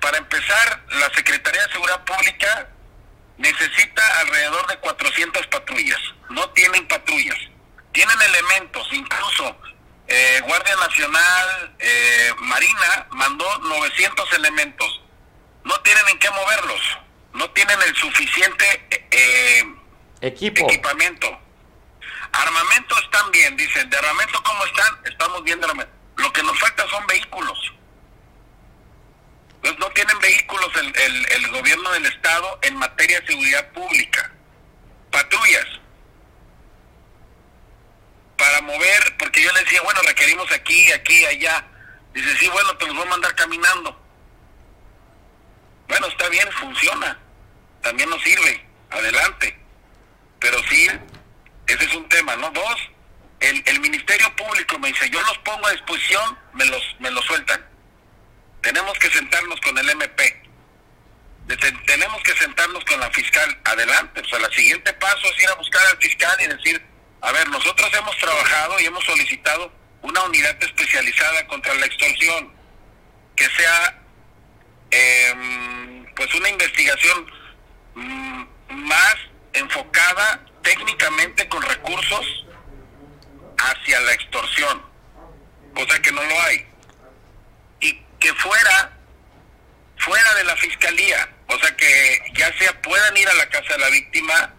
[0.00, 2.68] Para empezar, la Secretaría de Seguridad Pública
[3.38, 6.00] necesita alrededor de 400 patrullas.
[6.28, 7.38] No tienen patrullas.
[7.92, 9.56] Tienen elementos, incluso
[10.06, 15.00] eh, Guardia Nacional, eh, Marina mandó 900 elementos.
[15.64, 16.98] No tienen en qué moverlos.
[17.32, 19.64] No tienen el suficiente eh,
[20.20, 20.64] Equipo.
[20.68, 21.38] equipamiento.
[22.32, 23.88] Armamento están bien, dicen.
[23.88, 24.98] De armamento, ¿cómo están?
[25.04, 25.94] Estamos bien de armamento.
[26.16, 27.72] Lo que nos falta son vehículos
[29.60, 34.32] pues no tienen vehículos el, el, gobierno del Estado en materia de seguridad pública.
[35.10, 35.66] Patrullas.
[38.36, 41.66] Para mover, porque yo le decía, bueno, requerimos aquí, aquí, allá.
[42.14, 44.00] Dice, sí, bueno, te los voy a mandar caminando.
[45.90, 47.18] Bueno, está bien, funciona.
[47.82, 48.64] También nos sirve.
[48.90, 49.58] Adelante.
[50.40, 50.88] Pero sí,
[51.66, 52.50] ese es un tema, ¿no?
[52.50, 52.76] Dos,
[53.40, 57.24] el, el Ministerio Público me dice, yo los pongo a disposición, me los, me los
[57.26, 57.70] sueltan
[58.60, 60.42] tenemos que sentarnos con el MP.
[61.86, 63.58] Tenemos que sentarnos con la fiscal.
[63.64, 64.20] Adelante.
[64.20, 66.86] O sea, el siguiente paso es ir a buscar al fiscal y decir,
[67.22, 69.72] a ver, nosotros hemos trabajado y hemos solicitado
[70.02, 72.52] una unidad especializada contra la extorsión.
[73.36, 73.99] que sea
[74.90, 77.26] em, pues una investigación
[77.94, 79.16] mm, más
[79.52, 82.46] enfocada técnicamente con recursos
[83.58, 84.82] hacia la extorsión,
[85.74, 86.66] cosa que no lo hay.
[87.80, 88.92] Y que fuera,
[89.98, 93.78] fuera de la fiscalía, o sea que ya sea puedan ir a la casa de
[93.78, 94.54] la víctima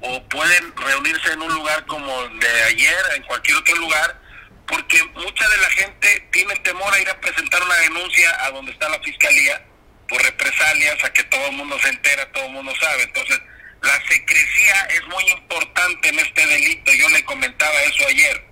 [0.00, 4.20] o pueden reunirse en un lugar como el de ayer, en cualquier otro lugar,
[4.68, 8.72] porque mucha de la gente tiene temor a ir a presentar una denuncia a donde
[8.72, 9.64] está la fiscalía
[10.08, 13.02] por represalias, a que todo el mundo se entera, todo el mundo sabe.
[13.02, 13.40] Entonces,
[13.82, 16.92] la secrecía es muy importante en este delito.
[16.92, 18.44] Yo le comentaba eso ayer.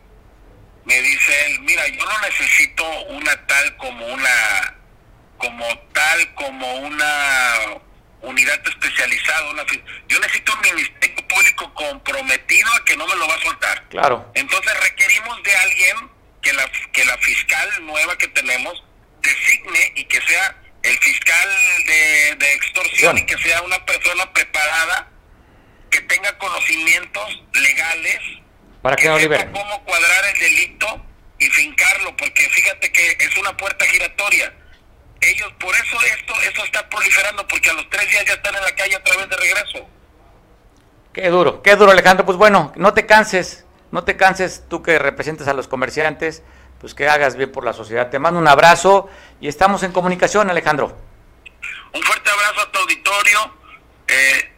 [0.85, 4.75] Me dice él, mira, yo no necesito una tal como una,
[5.39, 7.61] como tal como una
[8.23, 9.51] unidad especializada.
[9.51, 9.65] Una,
[10.09, 13.89] yo necesito un ministerio público comprometido a que no me lo va a soltar.
[13.89, 14.31] Claro.
[14.35, 16.11] Entonces requerimos de alguien
[16.43, 18.85] que la, que la fiscal nueva que tenemos
[19.23, 21.49] designe y que sea el fiscal
[21.87, 25.11] de, de extorsión y que sea una persona preparada
[25.91, 28.21] que tenga conocimientos legales
[28.87, 31.05] para que, no sepa cómo cuadrar el delito
[31.41, 34.55] y fincarlo, porque fíjate que es una puerta giratoria.
[35.21, 38.63] Ellos, por eso esto, eso está proliferando, porque a los tres días ya están en
[38.63, 39.91] la calle otra vez de regreso.
[41.13, 42.25] Qué duro, qué duro Alejandro.
[42.25, 43.66] Pues bueno, no te canses,
[43.97, 46.43] no te canses tú que representas a los comerciantes,
[46.83, 48.11] pues que hagas bien por la sociedad.
[48.11, 49.09] Te mando un abrazo
[49.41, 50.95] y estamos en comunicación, Alejandro.
[51.95, 53.55] Un fuerte abrazo a tu auditorio.
[54.07, 54.53] Eh,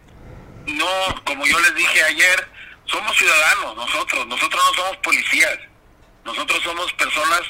[0.66, 0.88] no,
[1.24, 2.48] como yo les dije ayer,
[2.86, 5.56] somos ciudadanos nosotros, nosotros no somos policías,
[6.24, 7.42] nosotros somos personas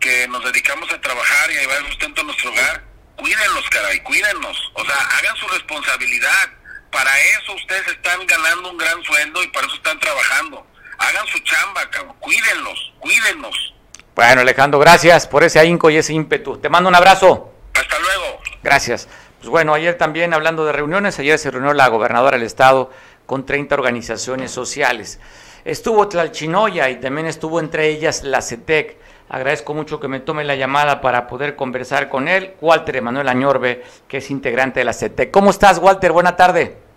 [0.00, 2.82] que nos dedicamos a trabajar y a llevar sustento a nuestro hogar.
[3.14, 6.50] Cuídenlos, caray, cuídennos, o sea, hagan su responsabilidad.
[6.90, 10.66] Para eso ustedes están ganando un gran sueldo y para eso están trabajando.
[11.00, 12.14] Hagan su chamba, cabrón.
[12.20, 13.74] Cuídenlos, cuídennos.
[14.14, 16.58] Bueno, Alejandro, gracias por ese ahínco y ese ímpetu.
[16.58, 17.52] Te mando un abrazo.
[17.74, 18.38] Hasta luego.
[18.62, 19.08] Gracias.
[19.38, 22.90] Pues bueno, ayer también hablando de reuniones, ayer se reunió la gobernadora del estado
[23.24, 25.18] con 30 organizaciones sociales.
[25.64, 28.98] Estuvo Tlalchinoya y también estuvo entre ellas la CETEC.
[29.30, 32.56] Agradezco mucho que me tome la llamada para poder conversar con él.
[32.60, 35.30] Walter Emanuel Añorbe, que es integrante de la CETEC.
[35.30, 36.12] ¿Cómo estás, Walter?
[36.12, 36.89] Buena tarde.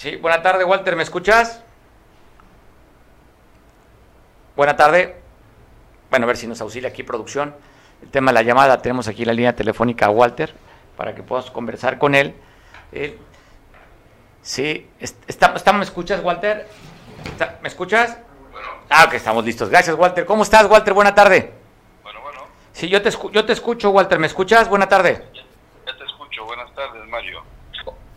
[0.00, 0.96] Sí, buena tarde, Walter.
[0.96, 1.62] ¿Me escuchas?
[4.56, 5.20] Buena tarde.
[6.08, 7.54] Bueno, a ver si nos auxilia aquí producción
[8.02, 8.80] el tema de la llamada.
[8.80, 10.54] Tenemos aquí la línea telefónica a Walter
[10.96, 12.34] para que puedas conversar con él.
[14.40, 16.66] sí, está, ¿me escuchas, Walter?
[17.60, 18.16] ¿Me escuchas?
[18.88, 19.68] Ah, ok, estamos listos.
[19.68, 20.24] Gracias, Walter.
[20.24, 20.94] ¿Cómo estás, Walter?
[20.94, 21.52] Buena tarde.
[22.02, 22.40] Bueno, bueno.
[22.72, 24.18] Sí, yo te, yo te escucho, Walter.
[24.18, 24.66] ¿Me escuchas?
[24.66, 25.28] Buena tarde.
[25.34, 26.46] Ya, te escucho.
[26.46, 27.49] Buenas tardes, Mario.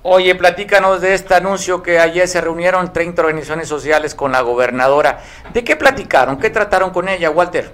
[0.05, 5.23] Oye, platícanos de este anuncio que ayer se reunieron 30 organizaciones sociales con la gobernadora.
[5.53, 6.37] ¿De qué platicaron?
[6.41, 7.71] ¿Qué trataron con ella, Walter?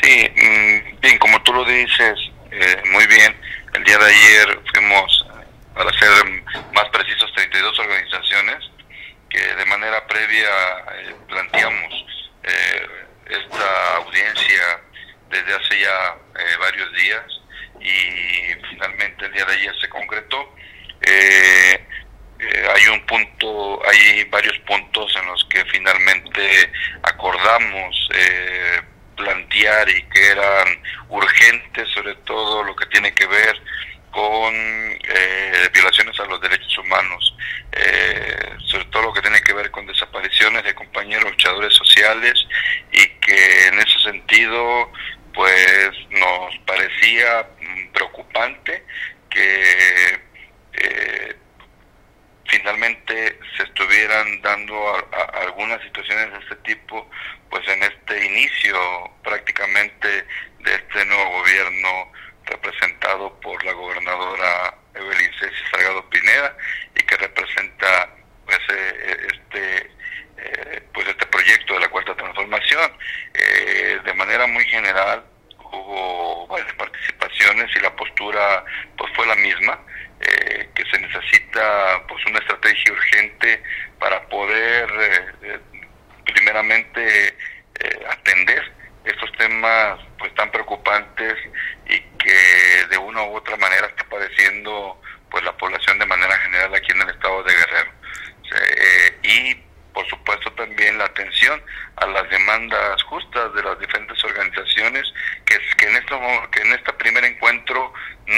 [0.00, 2.14] Sí, mm, bien, como tú lo dices,
[2.52, 3.36] eh, muy bien,
[3.74, 6.08] el día de ayer fuimos, eh, para ser
[6.72, 8.70] más precisos, 32 organizaciones
[9.28, 10.50] que de manera previa
[10.94, 12.06] eh, planteamos
[13.26, 14.80] esta audiencia
[15.30, 16.16] desde hace ya
[16.60, 17.22] varios días
[17.80, 20.52] y finalmente el día de ayer se concretó.
[21.08, 26.70] Hay un punto, hay varios puntos en los que finalmente
[27.02, 28.08] acordamos
[29.16, 33.56] plantear y que eran urgentes, sobre todo lo que tiene que ver
[34.10, 37.34] con eh, violaciones a los derechos humanos,
[37.72, 42.34] eh, sobre todo lo que tiene que ver con desapariciones de compañeros luchadores sociales
[42.92, 44.92] y que en ese sentido
[45.32, 47.46] pues nos parecía
[47.94, 48.84] preocupante
[49.30, 50.20] que
[50.82, 51.36] eh,
[52.48, 54.74] finalmente se estuvieran dando
[55.34, 57.08] algunas situaciones de este tipo
[57.50, 58.76] pues en este inicio
[59.22, 60.08] prácticamente
[60.60, 62.12] de este nuevo gobierno
[62.44, 66.56] representado por la gobernadora Evelyn Ceci Salgado Pineda
[66.94, 68.10] y que representa
[68.44, 69.90] pues eh, este
[70.36, 72.92] eh, pues este proyecto de la cuarta transformación.
[73.34, 75.24] Eh, de manera muy general
[75.58, 78.64] hubo varias participaciones y la postura
[78.96, 79.78] pues fue la misma
[80.22, 83.62] eh, que se necesita pues una estrategia urgente
[83.98, 84.88] para poder
[85.42, 85.58] eh,
[86.24, 88.72] primeramente eh, atender
[89.04, 91.34] estos temas pues tan preocupantes
[91.88, 96.72] y que de una u otra manera está padeciendo pues la población de manera general
[96.72, 97.90] aquí en el estado de Guerrero.
[99.22, 99.54] Y
[99.92, 101.60] por supuesto también la atención
[101.96, 105.12] a las demandas justas de las diferentes organizaciones
[105.44, 105.54] que,
[105.86, 107.92] en esto que en este primer encuentro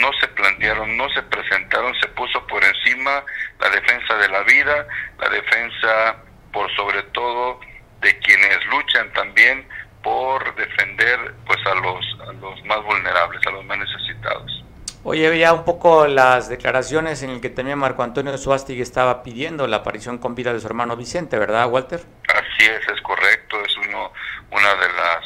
[0.04, 3.24] no se plantearon, no se presentaron, se puso por encima
[3.58, 4.86] la defensa de la vida,
[5.18, 6.16] la defensa
[6.52, 7.58] por sobre todo
[8.02, 9.66] de quienes luchan también
[10.02, 14.64] por defender pues a los, a los más vulnerables, a los más necesitados.
[15.04, 19.66] Oye, veía un poco las declaraciones en el que también Marco Antonio Suástig estaba pidiendo
[19.66, 22.00] la aparición con vida de su hermano Vicente, ¿verdad, Walter?
[22.28, 24.12] Así es, es correcto, es uno,
[24.50, 25.24] una de las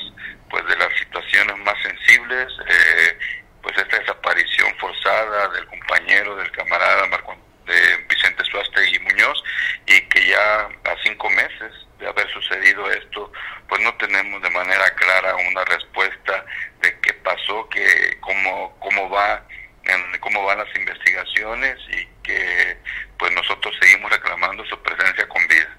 [0.50, 3.18] pues de las situaciones más sensibles, eh,
[3.62, 7.36] pues esta desaparición forzada del compañero, del camarada Marco,
[7.66, 9.42] de Vicente Suástegui Muñoz,
[9.86, 13.30] y que ya a cinco meses de haber sucedido esto,
[13.68, 16.44] pues no tenemos de manera clara una respuesta
[16.80, 19.44] de qué pasó, que cómo, cómo va,
[19.84, 22.78] en, cómo van las investigaciones y que
[23.18, 25.76] pues nosotros seguimos reclamando su presencia con vida.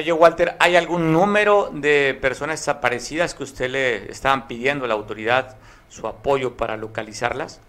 [0.00, 4.94] Oye, Walter, ¿hay algún número de personas desaparecidas que usted le estaban pidiendo a la
[4.94, 5.58] autoridad
[5.90, 7.60] su apoyo para localizarlas?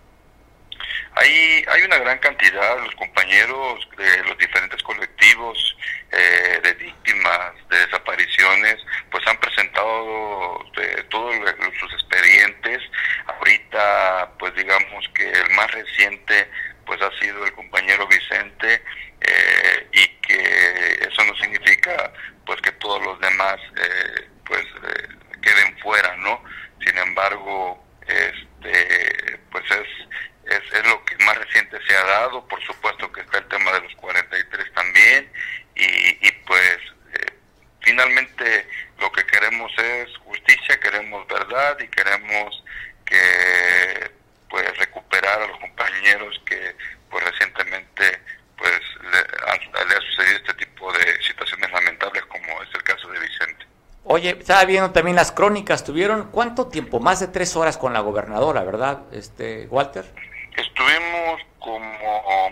[1.15, 5.76] Hay, hay una gran cantidad, los compañeros de los diferentes colectivos
[6.10, 8.78] eh, de víctimas de desapariciones,
[9.12, 11.36] pues han presentado eh, todos
[11.82, 12.80] sus expedientes.
[13.28, 16.50] Ahorita, pues digamos que el más reciente,
[16.86, 18.82] pues ha sido el compañero Vicente,
[19.22, 22.12] eh, y que eso no significa
[22.44, 25.08] pues que todos los demás eh, pues eh,
[25.44, 26.44] queden fuera no
[26.84, 32.60] sin embargo este pues es, es, es lo que más reciente se ha dado por
[32.63, 35.32] supuesto que está el tema de los 43 también
[35.76, 36.80] y, y pues
[37.82, 38.67] finalmente
[39.00, 42.63] lo que queremos es justicia queremos verdad y queremos
[43.06, 44.12] que
[44.50, 46.76] pues recuperar a los compañeros que
[47.08, 48.20] pues recientemente
[48.62, 48.80] pues
[49.12, 53.20] le ha, le ha, sucedido este tipo de situaciones lamentables como es el caso de
[53.20, 53.65] Vicente.
[54.22, 57.00] Oye, estaba viendo también las crónicas, ¿tuvieron cuánto tiempo?
[57.00, 60.06] Más de tres horas con la gobernadora, ¿verdad, este Walter?
[60.56, 62.52] Estuvimos como,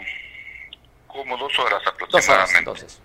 [1.06, 2.18] como dos horas aproximadamente.
[2.18, 3.02] Dos horas, entonces.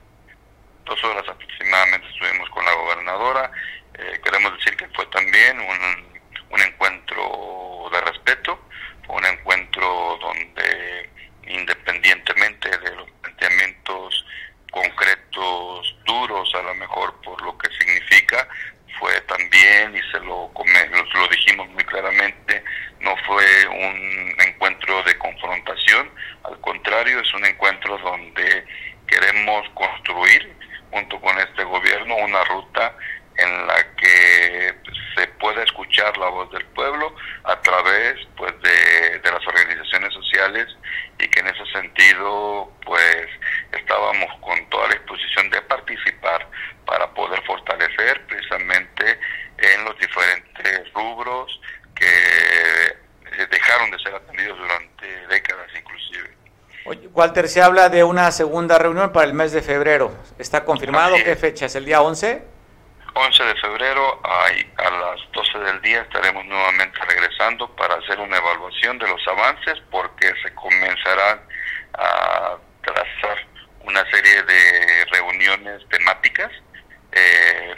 [0.86, 3.52] Dos horas aproximadamente estuvimos con la gobernadora.
[3.98, 8.58] Eh, queremos decir que fue también un, un encuentro de respeto,
[9.06, 11.10] fue un encuentro donde
[11.48, 14.24] independientemente de los planteamientos
[14.74, 18.48] concretos, duros a lo mejor por lo que significa,
[18.98, 22.62] fue también, y se lo, lo dijimos muy claramente,
[23.00, 26.10] no fue un encuentro de confrontación,
[26.42, 28.64] al contrario, es un encuentro donde
[29.06, 30.52] queremos construir
[30.90, 32.96] junto con este gobierno una ruta
[33.36, 34.74] en la que
[35.16, 40.66] se pueda escuchar la voz del pueblo a través pues de, de, las organizaciones sociales
[41.18, 43.28] y que en ese sentido pues
[43.72, 46.48] estábamos con toda la disposición de participar
[46.86, 49.18] para poder fortalecer precisamente
[49.58, 51.60] en los diferentes rubros
[51.94, 52.96] que
[53.50, 56.04] dejaron de ser atendidos durante décadas inclusive.
[56.20, 60.12] Oye, Walter, se habla de una segunda reunión para el mes de febrero.
[60.38, 61.16] ¿Está confirmado?
[61.16, 61.66] ¿Qué fecha?
[61.66, 62.44] ¿Es el día 11?
[63.14, 68.98] 11 de febrero a las 12 del día estaremos nuevamente regresando para hacer una evaluación
[68.98, 71.40] de los avances porque se comenzarán
[71.94, 73.46] a trazar
[73.84, 76.50] una serie de reuniones temáticas
[77.12, 77.76] eh,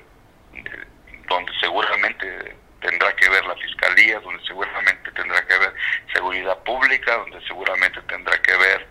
[1.28, 5.74] donde seguramente tendrá que ver la fiscalía, donde seguramente tendrá que ver
[6.12, 8.86] seguridad pública, donde seguramente tendrá que ver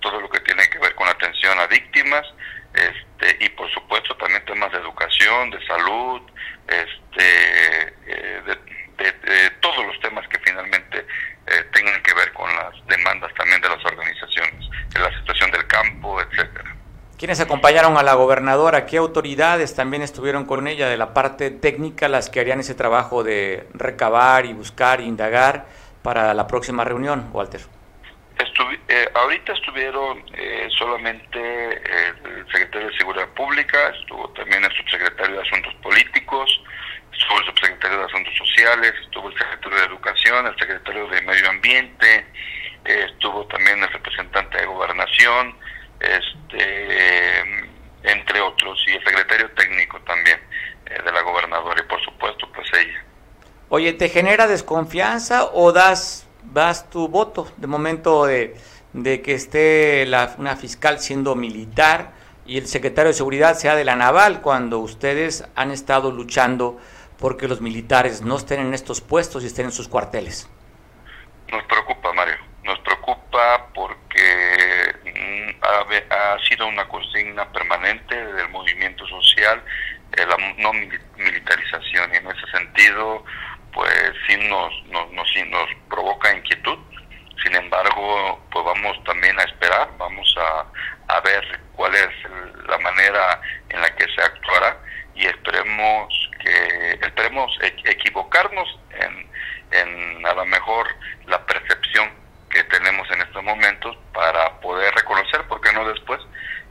[0.00, 2.26] todo lo que tiene que ver con atención a víctimas,
[2.74, 6.22] este, y por supuesto también temas de educación, de salud,
[6.68, 11.06] este, eh, de, de, todos los temas que finalmente
[11.46, 15.66] eh, tengan que ver con las demandas también de las organizaciones, de la situación del
[15.66, 16.77] campo, etcétera.
[17.18, 18.86] ¿Quiénes acompañaron a la gobernadora?
[18.86, 23.24] ¿Qué autoridades también estuvieron con ella de la parte técnica, las que harían ese trabajo
[23.24, 25.66] de recabar y buscar, indagar
[26.02, 27.62] para la próxima reunión, Walter?
[28.38, 31.40] Estuvi eh, ahorita estuvieron eh, solamente
[31.72, 36.62] el secretario de Seguridad Pública, estuvo también el subsecretario de Asuntos Políticos,
[37.12, 41.50] estuvo el subsecretario de Asuntos Sociales, estuvo el secretario de Educación, el secretario de Medio
[41.50, 42.26] Ambiente,
[42.84, 45.56] eh, estuvo también el representante de Gobernación,
[46.00, 47.40] este,
[48.02, 50.38] entre otros, y el secretario técnico también
[50.86, 53.04] eh, de la gobernadora, y por supuesto, pues ella.
[53.68, 58.56] Oye, ¿te genera desconfianza o das das tu voto de momento de,
[58.92, 62.12] de que esté la, una fiscal siendo militar
[62.46, 66.78] y el secretario de seguridad sea de la naval cuando ustedes han estado luchando
[67.18, 70.48] porque los militares no estén en estos puestos y estén en sus cuarteles?
[71.50, 72.36] Nos preocupa, Mario.
[72.64, 74.07] Nos preocupa porque
[75.68, 79.62] ha, ha, sido una consigna permanente del movimiento social
[80.16, 83.24] eh, la no militarización y en ese sentido
[83.72, 86.78] pues sí nos, nos, nos, nos provoca inquietud.
[87.44, 92.08] Sin embargo, pues vamos también a esperar, vamos a, a ver cuál es
[92.66, 94.76] la manera en la que se actuará
[95.14, 97.58] y esperemos que esperemos
[98.08, 99.30] enfocarnos en,
[99.70, 100.88] en a lo mejor
[101.26, 102.10] la percepción
[102.48, 106.20] que tenemos en estos momentos para poder reconocer, porque no después,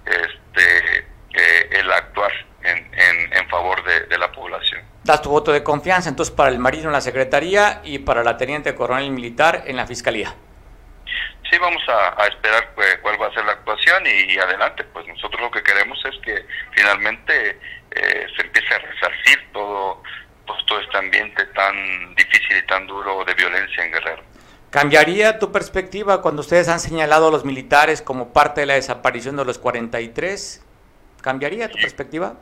[0.06, 0.98] este,
[1.34, 2.32] eh, el actuar
[2.64, 4.82] en, en, favor de, la población.
[5.04, 8.36] Das tu voto de confianza entonces para el marino en la Secretaría y para la
[8.38, 10.34] teniente coronel militar en la Fiscalía.
[11.50, 14.84] Sí, vamos a, esperar cuál va a ser la actuación y, adelante.
[14.84, 17.58] Pues nosotros lo que queremos es que finalmente
[17.92, 20.04] eh, se empiece a resarcir todo,
[20.46, 24.24] pues, todo este ambiente tan difícil y tan duro de violencia en Guerrero.
[24.70, 29.38] ¿Cambiaría tu perspectiva cuando ustedes han señalado a los militares como parte de la desaparición
[29.38, 30.62] de los 43?
[31.22, 32.36] ¿Cambiaría tu perspectiva?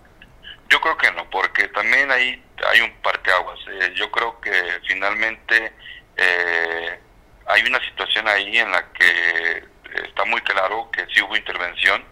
[0.70, 3.60] Yo creo que no, porque también ahí hay un parteaguas.
[3.68, 4.52] Eh, yo creo que
[4.88, 5.74] finalmente
[6.18, 7.00] eh,
[7.46, 9.64] hay una situación ahí en la que
[10.04, 12.04] está muy claro que sí hubo intervención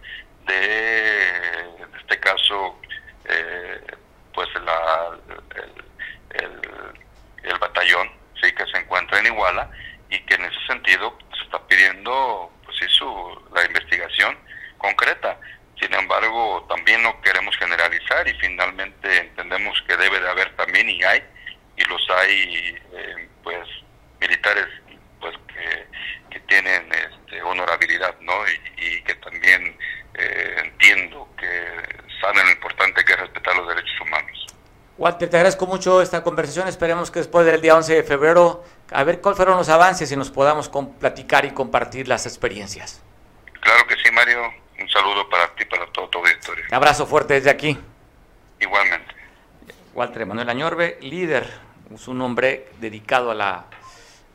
[0.46, 2.80] de, en este caso,
[3.26, 3.82] eh,
[4.34, 5.18] pues la,
[6.36, 8.12] el, el, batallón
[8.42, 9.70] sí que se encuentra en Iguala
[10.14, 12.86] y que en ese sentido se está pidiendo pues sí
[13.54, 14.38] la investigación
[14.78, 15.40] concreta.
[15.80, 21.04] Sin embargo también no queremos generalizar y finalmente entendemos que debe de haber también y
[21.04, 21.24] hay
[21.76, 23.68] y los hay eh, pues
[24.22, 24.68] militares
[25.20, 25.84] pues que,
[26.48, 28.34] tienen este, honorabilidad no
[28.78, 29.76] y, que también
[30.14, 31.48] eh, entiendo que
[32.22, 34.46] saben lo importante que es respetar los derechos humanos.
[34.98, 36.68] Walter, te agradezco mucho esta conversación.
[36.68, 38.64] Esperemos que después del día 11 de febrero,
[38.94, 40.70] a ver cuáles fueron los avances y nos podamos
[41.00, 43.02] platicar y compartir las experiencias.
[43.60, 44.42] Claro que sí, Mario.
[44.80, 46.66] Un saludo para ti, para todo tu auditorio.
[46.70, 47.78] Un abrazo fuerte desde aquí.
[48.60, 49.14] Igualmente.
[49.94, 51.48] Walter Manuel Añorbe, líder,
[51.94, 53.66] es un hombre dedicado a la,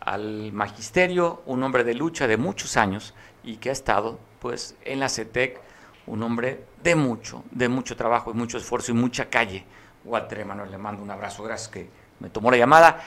[0.00, 5.00] al magisterio, un hombre de lucha de muchos años y que ha estado pues en
[5.00, 5.60] la CETEC,
[6.06, 9.64] un hombre de mucho, de mucho trabajo y mucho esfuerzo y mucha calle
[10.04, 11.88] Walter Emanuel, le mando un abrazo, gracias que
[12.20, 13.00] me tomó la llamada.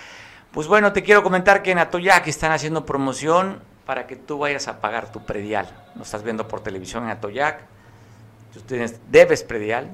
[0.52, 4.68] Pues bueno, te quiero comentar que en Atoyac están haciendo promoción para que tú vayas
[4.68, 5.70] a pagar tu predial.
[5.96, 7.62] Nos estás viendo por televisión en Atoyac.
[8.54, 9.90] Tú tienes, debes predial.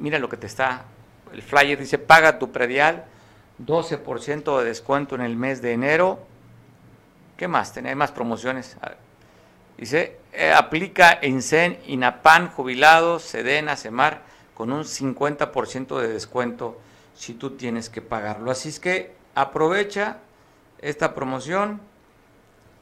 [0.00, 0.86] Mira lo que te está.
[1.32, 3.04] El flyer dice: paga tu predial,
[3.64, 6.18] 12% de descuento en el mes de enero.
[7.36, 7.72] ¿Qué más?
[7.72, 8.76] Tener más promociones.
[9.78, 14.22] Dice: eh, aplica en CEN, INAPAN, jubilados, SEDENA, SEMAR
[14.54, 16.80] con un 50% de descuento
[17.14, 18.50] si tú tienes que pagarlo.
[18.50, 20.18] Así es que aprovecha
[20.80, 21.80] esta promoción,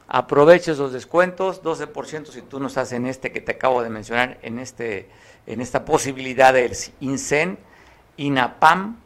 [0.07, 4.37] aprovecha esos descuentos, 12% si tú no estás en este que te acabo de mencionar,
[4.41, 5.09] en, este,
[5.47, 7.57] en esta posibilidad del INSEN,
[8.17, 8.97] INAPAM,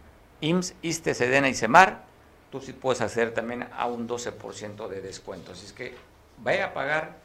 [0.41, 2.03] IMSS, ISTE, SEDENA y SEMAR,
[2.51, 5.51] tú sí puedes hacer también a un 12% de descuento.
[5.51, 5.95] Así es que
[6.39, 7.17] vaya a pagar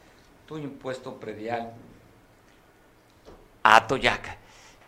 [0.47, 1.73] tu impuesto predial
[3.62, 4.37] a Toyaca.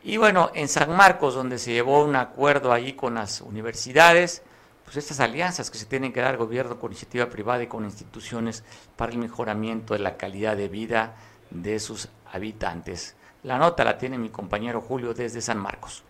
[0.02, 4.42] Y bueno, en San Marcos, donde se llevó un acuerdo ahí con las universidades,
[4.84, 8.64] pues estas alianzas que se tienen que dar gobierno con iniciativa privada y con instituciones
[8.96, 11.14] para el mejoramiento de la calidad de vida
[11.50, 13.16] de sus habitantes.
[13.42, 16.02] La nota la tiene mi compañero Julio desde San Marcos.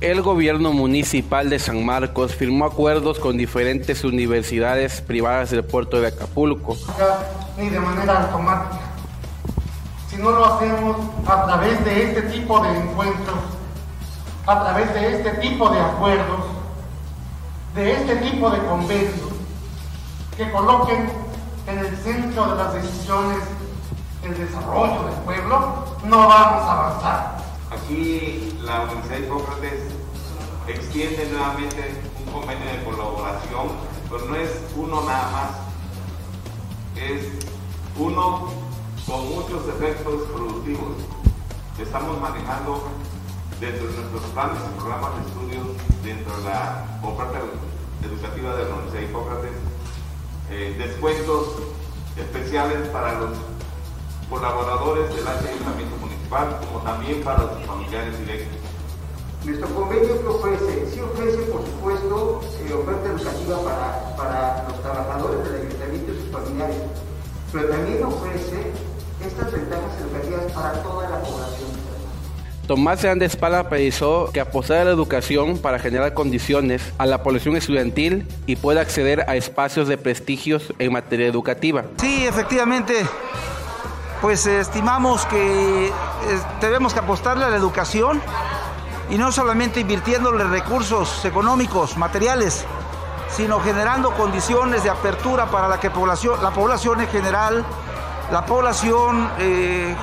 [0.00, 6.08] El gobierno municipal de San Marcos firmó acuerdos con diferentes universidades privadas del puerto de
[6.08, 6.76] Acapulco.
[7.56, 8.92] Ni de manera automática
[10.12, 10.96] si no lo hacemos
[11.26, 13.38] a través de este tipo de encuentros,
[14.46, 16.44] a través de este tipo de acuerdos,
[17.74, 19.32] de este tipo de convenios,
[20.36, 21.10] que coloquen
[21.66, 23.38] en el centro de las decisiones
[24.22, 27.36] el desarrollo del pueblo, no vamos a avanzar.
[27.70, 29.80] Aquí la Universidad de Hipócrates
[30.68, 33.68] extiende nuevamente un convenio de colaboración,
[34.10, 35.50] pero no es uno nada más,
[36.96, 37.26] es
[37.96, 38.50] uno
[39.06, 40.96] con muchos efectos productivos
[41.82, 42.84] estamos manejando
[43.62, 45.66] dentro de nuestros planes y programas de estudios
[46.02, 47.38] dentro de la oferta
[48.02, 49.54] educativa de la Universidad Hipócrates,
[50.50, 51.62] eh, descuentos
[52.18, 53.38] especiales para los
[54.28, 58.58] colaboradores del ayuntamiento municipal, como también para los familiares directos.
[59.44, 65.44] Nuestro convenio que ofrece, sí ofrece por supuesto eh, oferta educativa para, para los trabajadores
[65.44, 66.82] del ayuntamiento y sus familiares,
[67.52, 68.72] pero también ofrece
[69.22, 71.71] estas ventajas educativas para toda la población.
[72.66, 77.56] Tomás Hernández Espalda precisó que apostar a la educación para generar condiciones a la población
[77.56, 81.84] estudiantil y pueda acceder a espacios de prestigios en materia educativa.
[81.96, 83.04] Sí, efectivamente,
[84.20, 85.92] pues estimamos que eh,
[86.60, 88.22] debemos que apostarle a la educación
[89.10, 92.64] y no solamente invirtiéndole recursos económicos, materiales,
[93.28, 97.64] sino generando condiciones de apertura para la que población, la población en general
[98.32, 99.94] la población eh,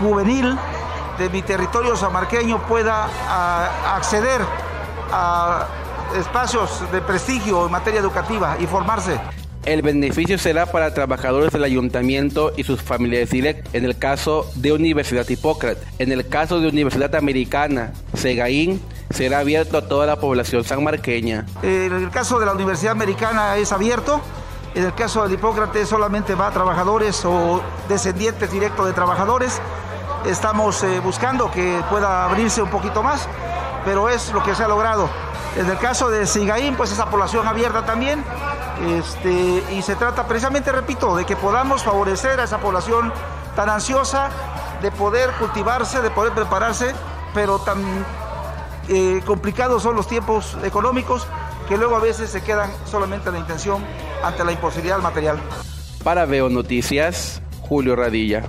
[0.00, 0.58] juvenil
[1.18, 3.08] de mi territorio samarqueño pueda
[3.96, 4.40] acceder
[5.12, 5.66] a
[6.16, 9.18] espacios de prestigio en materia educativa y formarse.
[9.64, 14.72] El beneficio será para trabajadores del ayuntamiento y sus familiares directos, en el caso de
[14.72, 15.86] Universidad Hipócrates.
[15.98, 21.44] En el caso de Universidad Americana, Segaín, será abierto a toda la población sanmarqueña.
[21.62, 24.22] En el caso de la Universidad Americana es abierto.
[24.74, 29.60] En el caso del Hipócrates solamente va a trabajadores o descendientes directos de trabajadores.
[30.26, 33.26] Estamos eh, buscando que pueda abrirse un poquito más,
[33.84, 35.08] pero es lo que se ha logrado.
[35.56, 38.22] En el caso de Sigaín, pues esa población abierta también.
[38.86, 43.12] Este, y se trata precisamente, repito, de que podamos favorecer a esa población
[43.56, 44.28] tan ansiosa
[44.82, 46.94] de poder cultivarse, de poder prepararse,
[47.34, 47.82] pero tan
[48.88, 51.26] eh, complicados son los tiempos económicos
[51.68, 53.84] que luego a veces se quedan solamente en la intención
[54.22, 55.38] ante la imposibilidad material.
[56.04, 58.44] Para Veo Noticias, Julio Radilla.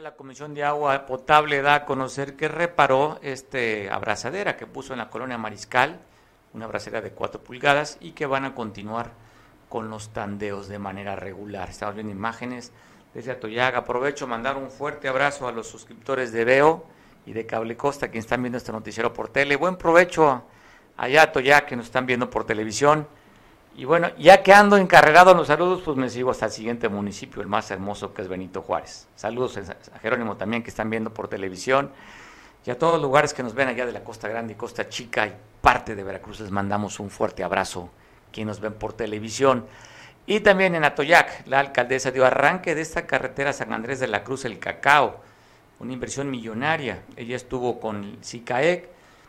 [0.00, 4.98] La Comisión de Agua Potable da a conocer que reparó este abrazadera que puso en
[4.98, 5.98] la colonia Mariscal,
[6.52, 9.12] una abrazadera de 4 pulgadas, y que van a continuar
[9.70, 11.70] con los tandeos de manera regular.
[11.70, 12.72] Estamos viendo imágenes
[13.14, 13.78] desde Atoyaga.
[13.78, 16.84] Aprovecho mandar un fuerte abrazo a los suscriptores de Veo
[17.24, 19.56] y de Cable Costa que están viendo este noticiero por tele.
[19.56, 20.44] Buen provecho
[20.98, 23.08] allá a Atoyaga que nos están viendo por televisión.
[23.78, 26.88] Y bueno, ya que ando encarregado en los saludos, pues me sigo hasta el siguiente
[26.88, 29.06] municipio, el más hermoso que es Benito Juárez.
[29.16, 31.90] Saludos a Jerónimo también que están viendo por televisión.
[32.64, 34.88] Y a todos los lugares que nos ven allá de la Costa Grande y Costa
[34.88, 37.90] Chica y parte de Veracruz les mandamos un fuerte abrazo,
[38.32, 39.66] quienes nos ven por televisión.
[40.24, 44.24] Y también en Atoyac, la alcaldesa dio arranque de esta carretera San Andrés de la
[44.24, 45.20] Cruz, el Cacao,
[45.80, 47.02] una inversión millonaria.
[47.14, 48.88] Ella estuvo con SICAEC,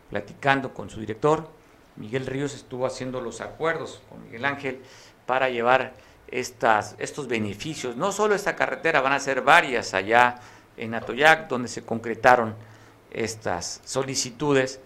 [0.09, 1.56] platicando con su director,
[1.97, 4.81] Miguel Ríos estuvo haciendo los acuerdos con Miguel Ángel
[5.25, 5.93] para llevar
[6.27, 7.95] estas, estos beneficios.
[7.95, 10.35] No solo esta carretera, van a ser varias allá
[10.77, 12.55] en Atoyac, donde se concretaron
[13.11, 14.79] estas solicitudes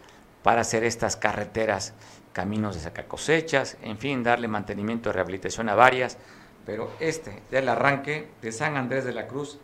[0.43, 1.93] para hacer estas carreteras,
[2.33, 6.17] caminos de saca cosechas, en fin, darle mantenimiento y rehabilitación a varias.
[6.65, 9.59] Pero este del arranque de San Andrés de la Cruz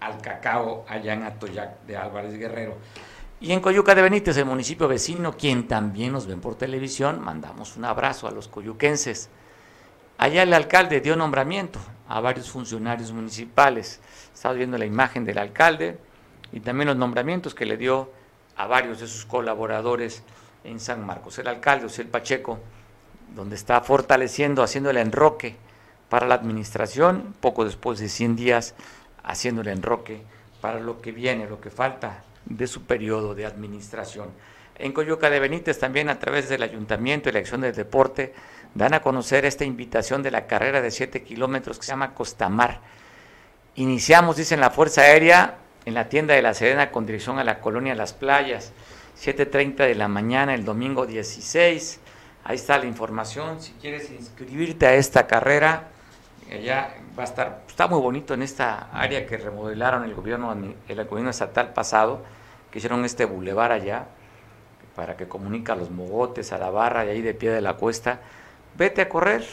[0.00, 2.76] al Cacao, allá en Atoyac de Álvarez Guerrero.
[3.42, 7.76] Y en Coyuca de Benítez, el municipio vecino, quien también nos ven por televisión, mandamos
[7.76, 9.30] un abrazo a los coyuquenses.
[10.16, 14.00] Allá el alcalde dio nombramiento a varios funcionarios municipales.
[14.32, 15.98] Estamos viendo la imagen del alcalde
[16.52, 18.12] y también los nombramientos que le dio
[18.54, 20.22] a varios de sus colaboradores
[20.62, 21.36] en San Marcos.
[21.40, 22.60] El alcalde, José Pacheco,
[23.34, 25.56] donde está fortaleciendo, haciendo el enroque
[26.08, 28.76] para la administración, poco después de 100 días,
[29.24, 30.22] haciendo el enroque
[30.60, 34.30] para lo que viene, lo que falta de su periodo de administración.
[34.76, 38.34] En Coyuca de Benítez también a través del Ayuntamiento y la Acción del Deporte
[38.74, 42.80] dan a conocer esta invitación de la carrera de 7 kilómetros que se llama Costamar.
[43.74, 47.60] Iniciamos, dicen la Fuerza Aérea, en la tienda de la Serena con dirección a la
[47.60, 48.72] colonia Las Playas,
[49.20, 52.00] 7.30 de la mañana el domingo 16.
[52.44, 53.60] Ahí está la información.
[53.60, 55.91] Si quieres inscribirte a esta carrera,
[56.54, 60.52] allá va a estar, está muy bonito en esta área que remodelaron el gobierno,
[60.88, 62.22] el gobierno estatal pasado,
[62.70, 64.06] que hicieron este bulevar allá,
[64.94, 67.74] para que comunica a los mogotes, a la barra y ahí de pie de la
[67.74, 68.20] cuesta,
[68.76, 69.44] vete a correr.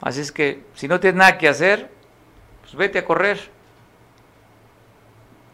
[0.00, 1.90] Así es que si no tienes nada que hacer,
[2.62, 3.52] pues vete a correr.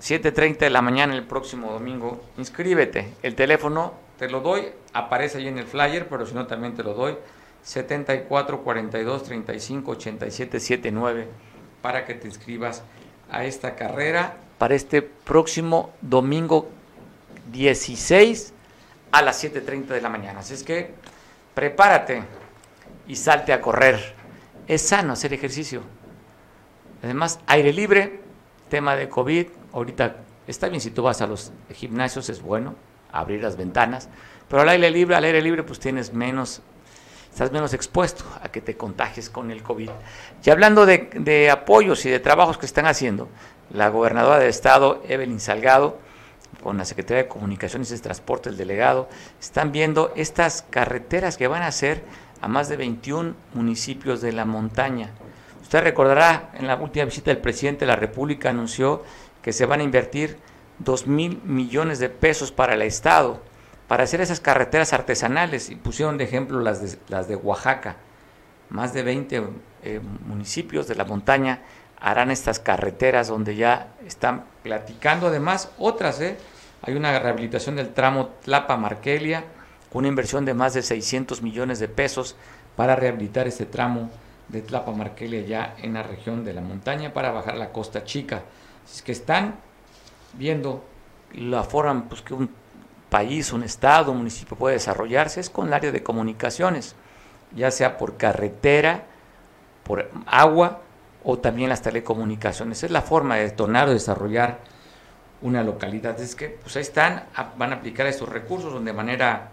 [0.00, 3.14] 7.30 de la mañana el próximo domingo, inscríbete.
[3.22, 6.82] El teléfono te lo doy, aparece ahí en el flyer, pero si no también te
[6.82, 7.16] lo doy.
[7.62, 11.28] 74 42 35 87 79
[11.82, 12.82] para que te inscribas
[13.30, 16.68] a esta carrera para este próximo domingo
[17.50, 18.52] 16
[19.12, 20.40] a las 7.30 de la mañana.
[20.40, 20.92] Así es que
[21.54, 22.22] prepárate
[23.06, 24.14] y salte a correr.
[24.68, 25.82] Es sano hacer ejercicio.
[27.02, 28.20] Además, aire libre,
[28.68, 32.74] tema de COVID, ahorita está bien si tú vas a los gimnasios, es bueno
[33.10, 34.10] abrir las ventanas,
[34.48, 36.60] pero al aire libre, al aire libre pues tienes menos
[37.30, 39.90] estás menos expuesto a que te contagies con el COVID.
[40.44, 43.28] Y hablando de, apoyos y de trabajos que están haciendo,
[43.72, 45.98] la gobernadora del estado, Evelyn Salgado,
[46.62, 49.08] con la Secretaría de Comunicaciones y Transporte, el delegado,
[49.40, 52.02] están viendo estas carreteras que van a hacer
[52.40, 55.10] a más de 21 municipios de la montaña.
[55.62, 59.04] Usted recordará, en la última visita del presidente de la República anunció
[59.40, 60.36] que se van a invertir
[60.80, 63.40] 2 mil millones de pesos para el Estado
[63.90, 67.96] para hacer esas carreteras artesanales y pusieron de ejemplo las de, las de Oaxaca.
[68.68, 69.42] Más de 20
[69.82, 71.62] eh, municipios de la montaña
[71.98, 76.20] harán estas carreteras donde ya están platicando además otras.
[76.20, 76.36] ¿eh?
[76.82, 79.42] Hay una rehabilitación del tramo Tlapa-Markelia
[79.92, 82.36] con una inversión de más de 600 millones de pesos
[82.76, 84.08] para rehabilitar este tramo
[84.46, 88.44] de Tlapa-Markelia ya en la región de la montaña para bajar la costa chica.
[88.88, 89.56] Es que están
[90.34, 90.84] viendo
[91.34, 92.59] la forma pues, que un
[93.10, 96.94] país, un estado, un municipio puede desarrollarse es con el área de comunicaciones,
[97.54, 99.04] ya sea por carretera,
[99.84, 100.80] por agua
[101.24, 102.82] o también las telecomunicaciones.
[102.82, 104.58] Es la forma de detonar o desarrollar
[105.42, 106.18] una localidad.
[106.20, 107.24] Es que pues ahí están,
[107.56, 109.50] van a aplicar estos recursos de manera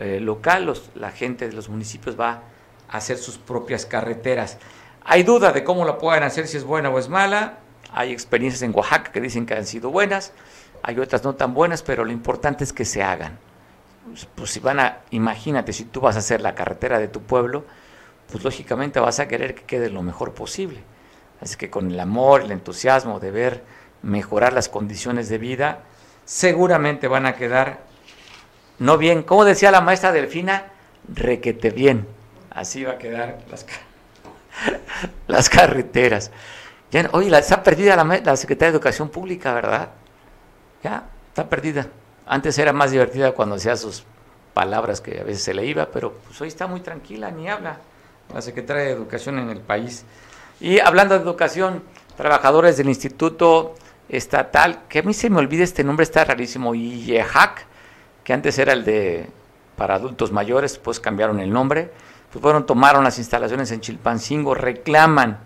[0.00, 2.42] eh, local los, la gente de los municipios va
[2.88, 4.58] a hacer sus propias carreteras.
[5.04, 7.58] Hay duda de cómo lo pueden hacer, si es buena o es mala.
[7.92, 10.32] Hay experiencias en Oaxaca que dicen que han sido buenas,
[10.86, 13.38] hay otras no tan buenas, pero lo importante es que se hagan.
[14.34, 17.64] Pues, si van a, imagínate, si tú vas a hacer la carretera de tu pueblo,
[18.30, 20.82] pues lógicamente vas a querer que quede lo mejor posible.
[21.40, 23.64] Así que con el amor, el entusiasmo de ver
[24.02, 25.84] mejorar las condiciones de vida,
[26.26, 27.80] seguramente van a quedar
[28.78, 30.66] no bien, como decía la maestra Delfina,
[31.08, 32.06] requete bien.
[32.50, 33.64] Así va a quedar las,
[35.28, 36.30] las carreteras.
[37.12, 39.88] Oye, está perdida la, la Secretaría de Educación Pública, ¿verdad?
[40.84, 41.86] Ya, está perdida.
[42.26, 44.04] Antes era más divertida cuando hacía sus
[44.52, 47.78] palabras que a veces se le iba, pero pues hoy está muy tranquila, ni habla
[48.32, 50.04] la Secretaría de Educación en el país.
[50.60, 51.82] Y hablando de educación,
[52.18, 53.74] trabajadores del Instituto
[54.10, 57.64] Estatal, que a mí se me olvida este nombre, está rarísimo, IEHAC,
[58.22, 59.26] que antes era el de
[59.76, 61.90] para adultos mayores, pues cambiaron el nombre,
[62.30, 65.38] pues fueron, tomaron las instalaciones en Chilpancingo, reclaman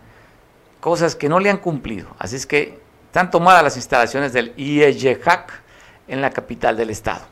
[0.81, 2.09] cosas que no le han cumplido.
[2.19, 5.63] Así es que están tomadas las instalaciones del IEJAC
[6.09, 7.25] en la capital del estado.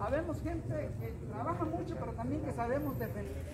[0.00, 3.48] Habemos gente que trabaja mucho, pero también que sabemos defender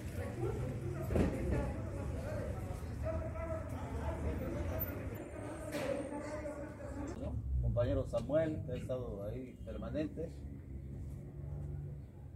[7.60, 10.30] compañero Samuel, que ha estado ahí permanente,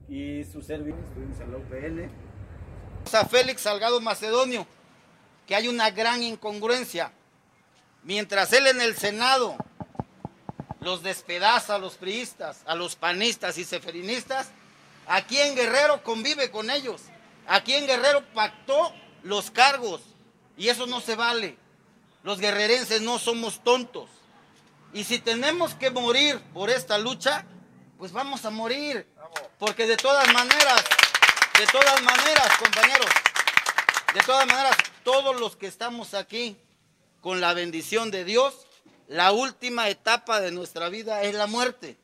[0.08, 2.10] y su estuvimos en la UPN.
[3.14, 4.66] A Félix Salgado Macedonio,
[5.48, 7.10] que hay una gran incongruencia.
[8.02, 9.56] Mientras él en el Senado
[10.80, 14.50] los despedaza a los priistas, a los panistas y seferinistas,
[15.06, 17.00] aquí en Guerrero convive con ellos.
[17.46, 18.92] Aquí en Guerrero pactó
[19.22, 20.02] los cargos
[20.58, 21.56] y eso no se vale.
[22.24, 24.10] Los guerrerenses no somos tontos.
[24.92, 27.46] Y si tenemos que morir por esta lucha,
[27.96, 29.06] pues vamos a morir.
[29.58, 30.84] Porque de todas maneras,
[31.58, 33.08] de todas maneras, compañeros,
[34.18, 36.56] de todas maneras, todos los que estamos aquí
[37.20, 38.66] con la bendición de Dios,
[39.06, 41.96] la última etapa de nuestra vida es la muerte.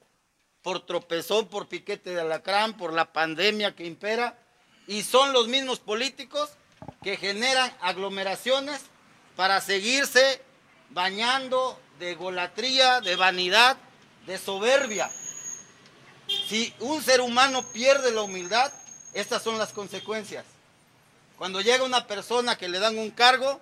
[0.63, 4.39] Por tropezón, por piquete de alacrán, por la pandemia que impera.
[4.87, 6.51] Y son los mismos políticos
[7.03, 8.81] que generan aglomeraciones
[9.35, 10.41] para seguirse
[10.91, 13.77] bañando de golatría, de vanidad,
[14.27, 15.11] de soberbia.
[16.49, 18.73] Si un ser humano pierde la humildad,
[19.15, 20.54] estas son las consecuencias.
[21.39, 23.61] Cuando llega una persona que le dan un cargo,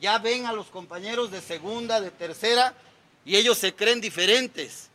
[0.00, 2.74] ya ven a los compañeros de segunda, de tercera,
[3.24, 4.88] y ellos se creen diferentes.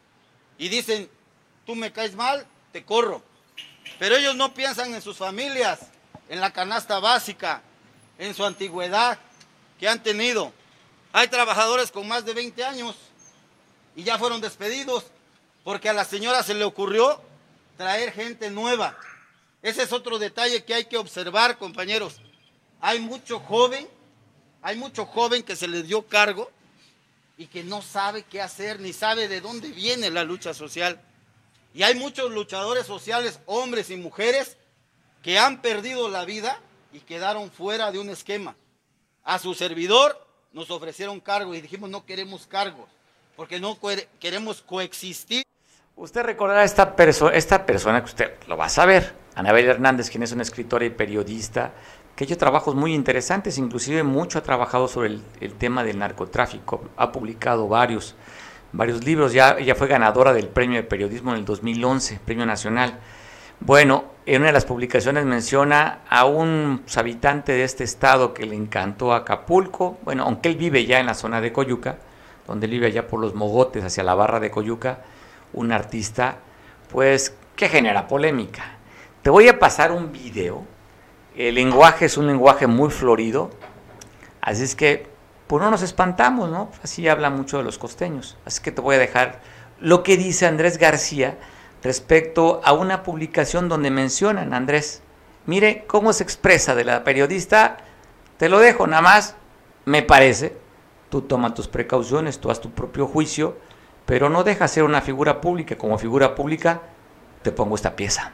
[0.58, 1.10] Y dicen,
[1.66, 3.22] tú me caes mal, te corro.
[4.00, 5.80] Pero ellos no piensan en sus familias,
[6.30, 7.62] en la canasta básica,
[8.18, 9.20] en su antigüedad
[9.80, 10.54] que han tenido.
[11.12, 12.96] Hay trabajadores con más de 20 años
[13.96, 15.06] y ya fueron despedidos
[15.64, 17.22] porque a la señora se le ocurrió
[17.78, 18.98] traer gente nueva.
[19.64, 22.20] Ese es otro detalle que hay que observar, compañeros.
[22.82, 23.88] Hay mucho joven,
[24.62, 26.52] hay mucho joven que se le dio cargo
[27.38, 31.00] y que no sabe qué hacer ni sabe de dónde viene la lucha social.
[31.74, 34.58] Y hay muchos luchadores sociales, hombres y mujeres,
[35.24, 36.60] que han perdido la vida
[36.92, 38.58] y quedaron fuera de un esquema.
[39.24, 42.90] A su servidor nos ofrecieron cargo y dijimos no queremos cargos,
[43.38, 43.80] porque no
[44.20, 45.46] queremos coexistir.
[45.96, 46.94] Usted recordará esta,
[47.34, 50.90] esta persona que usted lo va a saber, Anabel Hernández, quien es una escritora y
[50.90, 51.74] periodista,
[52.16, 56.84] que ha hecho trabajos muy interesantes, inclusive mucho ha trabajado sobre el, tema del narcotráfico,
[56.96, 58.16] ha publicado varios,
[58.72, 63.00] varios libros, ya ella fue ganadora del premio de periodismo en el 2011, premio nacional.
[63.60, 68.56] Bueno, en una de las publicaciones menciona a un habitante de este estado que le
[68.56, 71.98] encantó Acapulco, bueno, aunque él vive ya en la zona de Coyuca,
[72.48, 75.00] donde vive allá por los mogotes hacia la barra de Coyuca,
[75.54, 76.38] un artista,
[76.92, 78.73] pues, que genera polémica.
[79.24, 80.66] Te voy a pasar un video,
[81.38, 83.52] el lenguaje es un lenguaje muy florido,
[84.42, 85.08] así es que,
[85.48, 86.70] pues no nos espantamos, ¿no?
[86.84, 89.40] Así habla mucho de los costeños, así que te voy a dejar
[89.80, 91.38] lo que dice Andrés García,
[91.84, 95.02] respecto a una publicación donde mencionan, Andrés,
[95.46, 97.78] mire cómo se expresa de la periodista,
[98.36, 99.38] te lo dejo nada más,
[99.86, 100.58] me parece,
[101.10, 103.56] tú toma tus precauciones, tú haz tu propio juicio,
[104.06, 106.82] pero no deja ser una figura pública, como figura pública
[107.42, 108.34] te pongo esta pieza.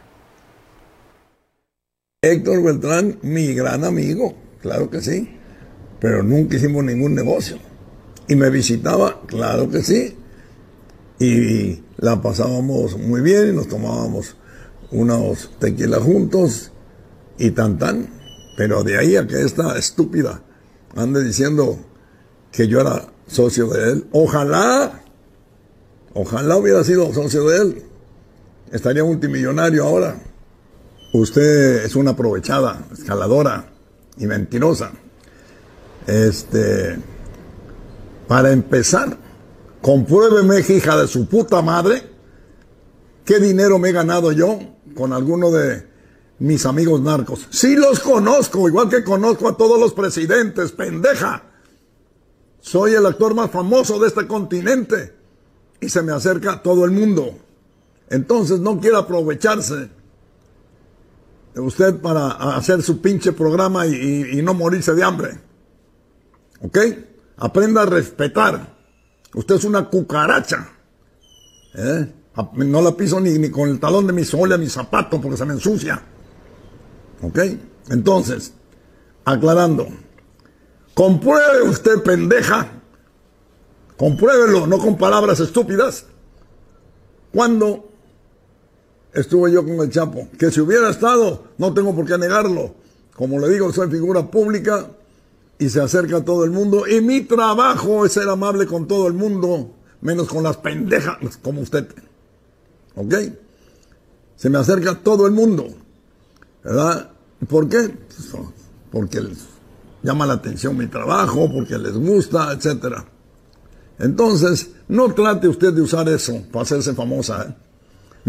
[2.22, 5.38] Héctor Beltrán, mi gran amigo, claro que sí,
[6.01, 7.57] pero nunca hicimos ningún negocio.
[8.28, 10.17] Y me visitaba, claro que sí.
[11.17, 14.36] Y la pasábamos muy bien y nos tomábamos
[14.91, 16.74] unos tequilas juntos
[17.38, 18.09] y tan tan.
[18.57, 20.43] Pero de ahí a que esta estúpida
[20.97, 21.80] ande diciendo
[22.51, 25.03] que yo era socio de él, ojalá,
[26.13, 27.84] ojalá hubiera sido socio de él.
[28.74, 30.29] Estaría multimillonario ahora.
[31.12, 33.66] Usted es una aprovechada, escaladora
[34.18, 34.91] y mentirosa.
[36.05, 36.99] Este,
[38.28, 39.18] para empezar,
[39.82, 42.03] compruébeme, hija de su puta madre,
[43.26, 44.60] qué dinero me he ganado yo
[44.95, 45.88] con alguno de
[46.38, 47.47] mis amigos narcos.
[47.49, 51.43] Sí los conozco, igual que conozco a todos los presidentes, pendeja.
[52.62, 55.16] Soy el actor más famoso de este continente
[55.82, 57.36] y se me acerca todo el mundo.
[58.10, 59.89] Entonces no quiere aprovecharse
[61.60, 65.39] usted para hacer su pinche programa y, no morirse de hambre.
[66.62, 66.78] ¿Ok?
[67.38, 68.78] Aprenda a respetar.
[69.34, 70.70] Usted es una cucaracha.
[71.76, 72.14] ¿Eh?
[72.53, 75.53] No la piso ni, con el talón de mi a mi zapato porque se me
[75.53, 76.01] ensucia.
[77.22, 77.39] ¿Ok?
[77.89, 78.53] Entonces,
[79.26, 79.88] aclarando.
[80.93, 82.72] Compruebe usted, pendeja.
[83.97, 86.05] Compruébelo, no con palabras estúpidas.
[87.34, 87.89] Cuando
[89.14, 90.28] estuve yo con el Chapo.
[90.38, 92.76] Que si hubiera estado, no tengo por qué negarlo.
[93.16, 94.88] Como le digo, soy figura pública
[95.57, 96.88] y se acerca a todo el mundo.
[96.88, 101.62] Y mi trabajo es ser amable con todo el mundo, menos con las pendejas como
[101.62, 101.88] usted.
[102.95, 103.14] ¿Ok?
[104.36, 105.68] Se me acerca todo el mundo.
[106.64, 107.12] ¿Verdad?
[107.47, 107.89] ¿Por qué?
[107.89, 108.43] Pues,
[108.91, 109.38] porque les
[110.01, 113.03] llama la atención mi trabajo, porque les gusta, etc.
[113.99, 117.43] Entonces, no trate usted de usar eso para hacerse famosa.
[117.49, 117.68] ¿eh?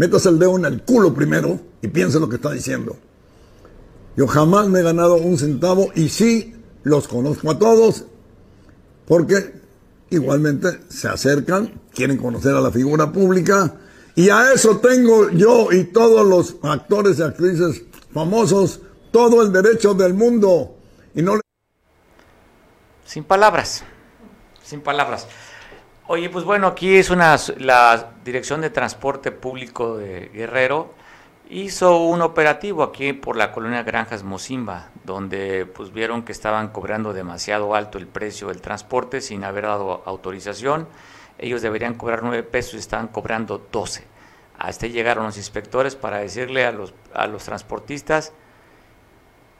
[0.01, 2.97] Métase el dedo en el culo primero y piense lo que está diciendo.
[4.17, 8.05] Yo jamás me he ganado un centavo y sí los conozco a todos
[9.05, 9.53] porque
[10.09, 13.75] igualmente se acercan, quieren conocer a la figura pública
[14.15, 18.79] y a eso tengo yo y todos los actores y actrices famosos
[19.11, 20.77] todo el derecho del mundo
[21.13, 21.39] y no
[23.05, 23.83] sin palabras,
[24.63, 25.27] sin palabras.
[26.13, 30.93] Oye, pues bueno, aquí es una la Dirección de Transporte Público de Guerrero
[31.49, 37.13] hizo un operativo aquí por la colonia Granjas Mozimba, donde pues vieron que estaban cobrando
[37.13, 40.89] demasiado alto el precio del transporte sin haber dado autorización.
[41.37, 44.03] Ellos deberían cobrar nueve pesos y estaban cobrando 12.
[44.59, 48.33] Hasta llegaron los inspectores para decirle a los, a los transportistas,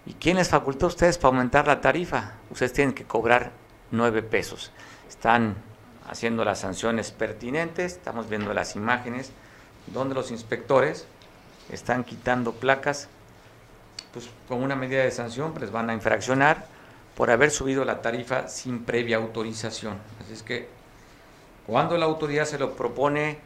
[0.05, 2.33] ¿y quién les facultó a ustedes para aumentar la tarifa?
[2.49, 3.53] Ustedes tienen que cobrar
[3.89, 4.73] nueve pesos.
[5.07, 5.70] Están
[6.07, 7.93] haciendo las sanciones pertinentes.
[7.93, 9.31] Estamos viendo las imágenes
[9.87, 11.05] donde los inspectores
[11.71, 13.07] están quitando placas,
[14.13, 16.65] pues con una medida de sanción les van a infraccionar
[17.15, 19.97] por haber subido la tarifa sin previa autorización.
[20.23, 20.67] Así es que
[21.65, 23.39] cuando la autoridad se lo propone,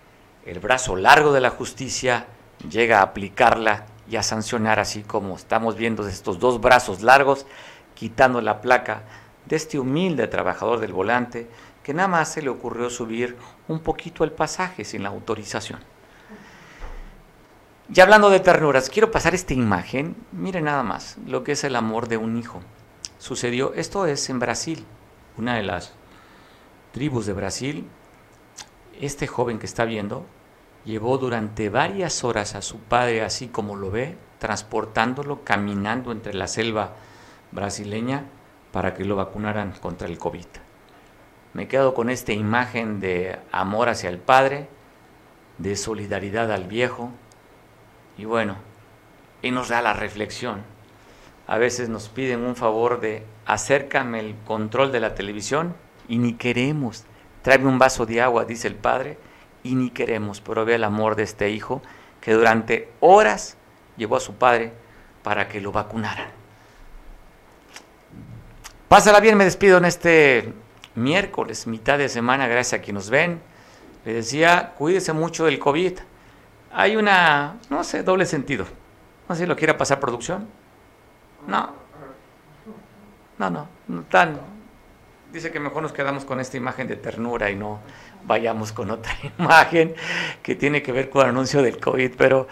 [0.45, 2.27] el brazo largo de la justicia
[2.69, 7.45] llega a aplicarla y a sancionar, así como estamos viendo estos dos brazos largos
[7.95, 9.03] quitando la placa
[9.45, 11.47] de este humilde trabajador del volante
[11.85, 15.79] que nada más se le ocurrió subir un poquito el pasaje sin la autorización.
[17.89, 20.15] Ya hablando de ternuras, quiero pasar esta imagen.
[20.31, 22.59] Mire nada más lo que es el amor de un hijo.
[23.19, 24.83] Sucedió, esto es en Brasil,
[25.37, 25.93] una de las
[26.91, 27.87] tribus de Brasil.
[28.99, 30.25] Este joven que está viendo
[30.85, 36.47] llevó durante varias horas a su padre, así como lo ve, transportándolo, caminando entre la
[36.47, 36.95] selva
[37.51, 38.25] brasileña
[38.71, 40.64] para que lo vacunaran contra el COVID
[41.55, 44.67] me quedo con esta imagen de amor hacia el Padre,
[45.57, 47.11] de solidaridad al viejo,
[48.17, 48.57] y bueno,
[49.41, 50.63] y nos da la reflexión.
[51.47, 55.77] A veces nos piden un favor de acércame el control de la televisión
[56.09, 57.05] y ni queremos.
[57.41, 59.17] Tráeme un vaso de agua, dice el padre,
[59.63, 61.81] y ni queremos, pero ve el amor de este hijo
[62.19, 63.55] que durante horas
[63.95, 64.73] llevó a su padre
[65.23, 66.27] para que lo vacunaran.
[68.89, 70.53] Pásala bien, me despido en este
[70.95, 73.41] miércoles, mitad de semana, gracias a quienes nos ven.
[74.05, 75.93] Le decía, cuídese mucho del COVID.
[76.71, 78.65] Hay una, no sé, doble sentido.
[79.27, 80.47] No sé si lo quiera pasar producción.
[81.47, 81.73] No.
[83.37, 84.03] No, no.
[84.09, 84.39] tan.
[85.31, 87.81] Dice que mejor nos quedamos con esta imagen de ternura y no
[88.23, 89.95] vayamos con otra imagen
[90.41, 92.13] que tiene que ver con el anuncio del COVID.
[92.17, 92.47] Pero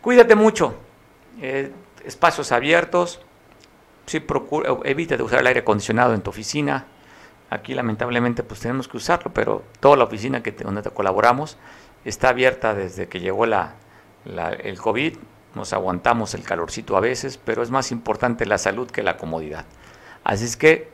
[0.00, 0.74] cuídate mucho.
[1.40, 1.72] Eh,
[2.04, 3.20] espacios abiertos.
[4.06, 6.86] Sí, procura, evita de usar el aire acondicionado en tu oficina
[7.50, 11.56] Aquí lamentablemente pues tenemos que usarlo, pero toda la oficina que donde colaboramos
[12.04, 15.16] está abierta desde que llegó el COVID.
[15.54, 19.64] Nos aguantamos el calorcito a veces, pero es más importante la salud que la comodidad.
[20.24, 20.90] Así es que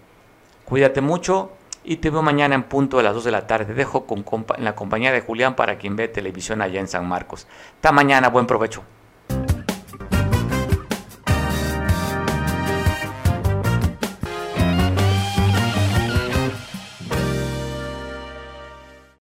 [0.65, 1.51] cuídate mucho,
[1.85, 3.67] y te veo mañana en punto de las 2 de la tarde.
[3.67, 4.25] Te dejo con,
[4.57, 7.47] en la compañía de Julián para quien ve televisión allá en San Marcos.
[7.77, 8.83] Hasta mañana, buen provecho.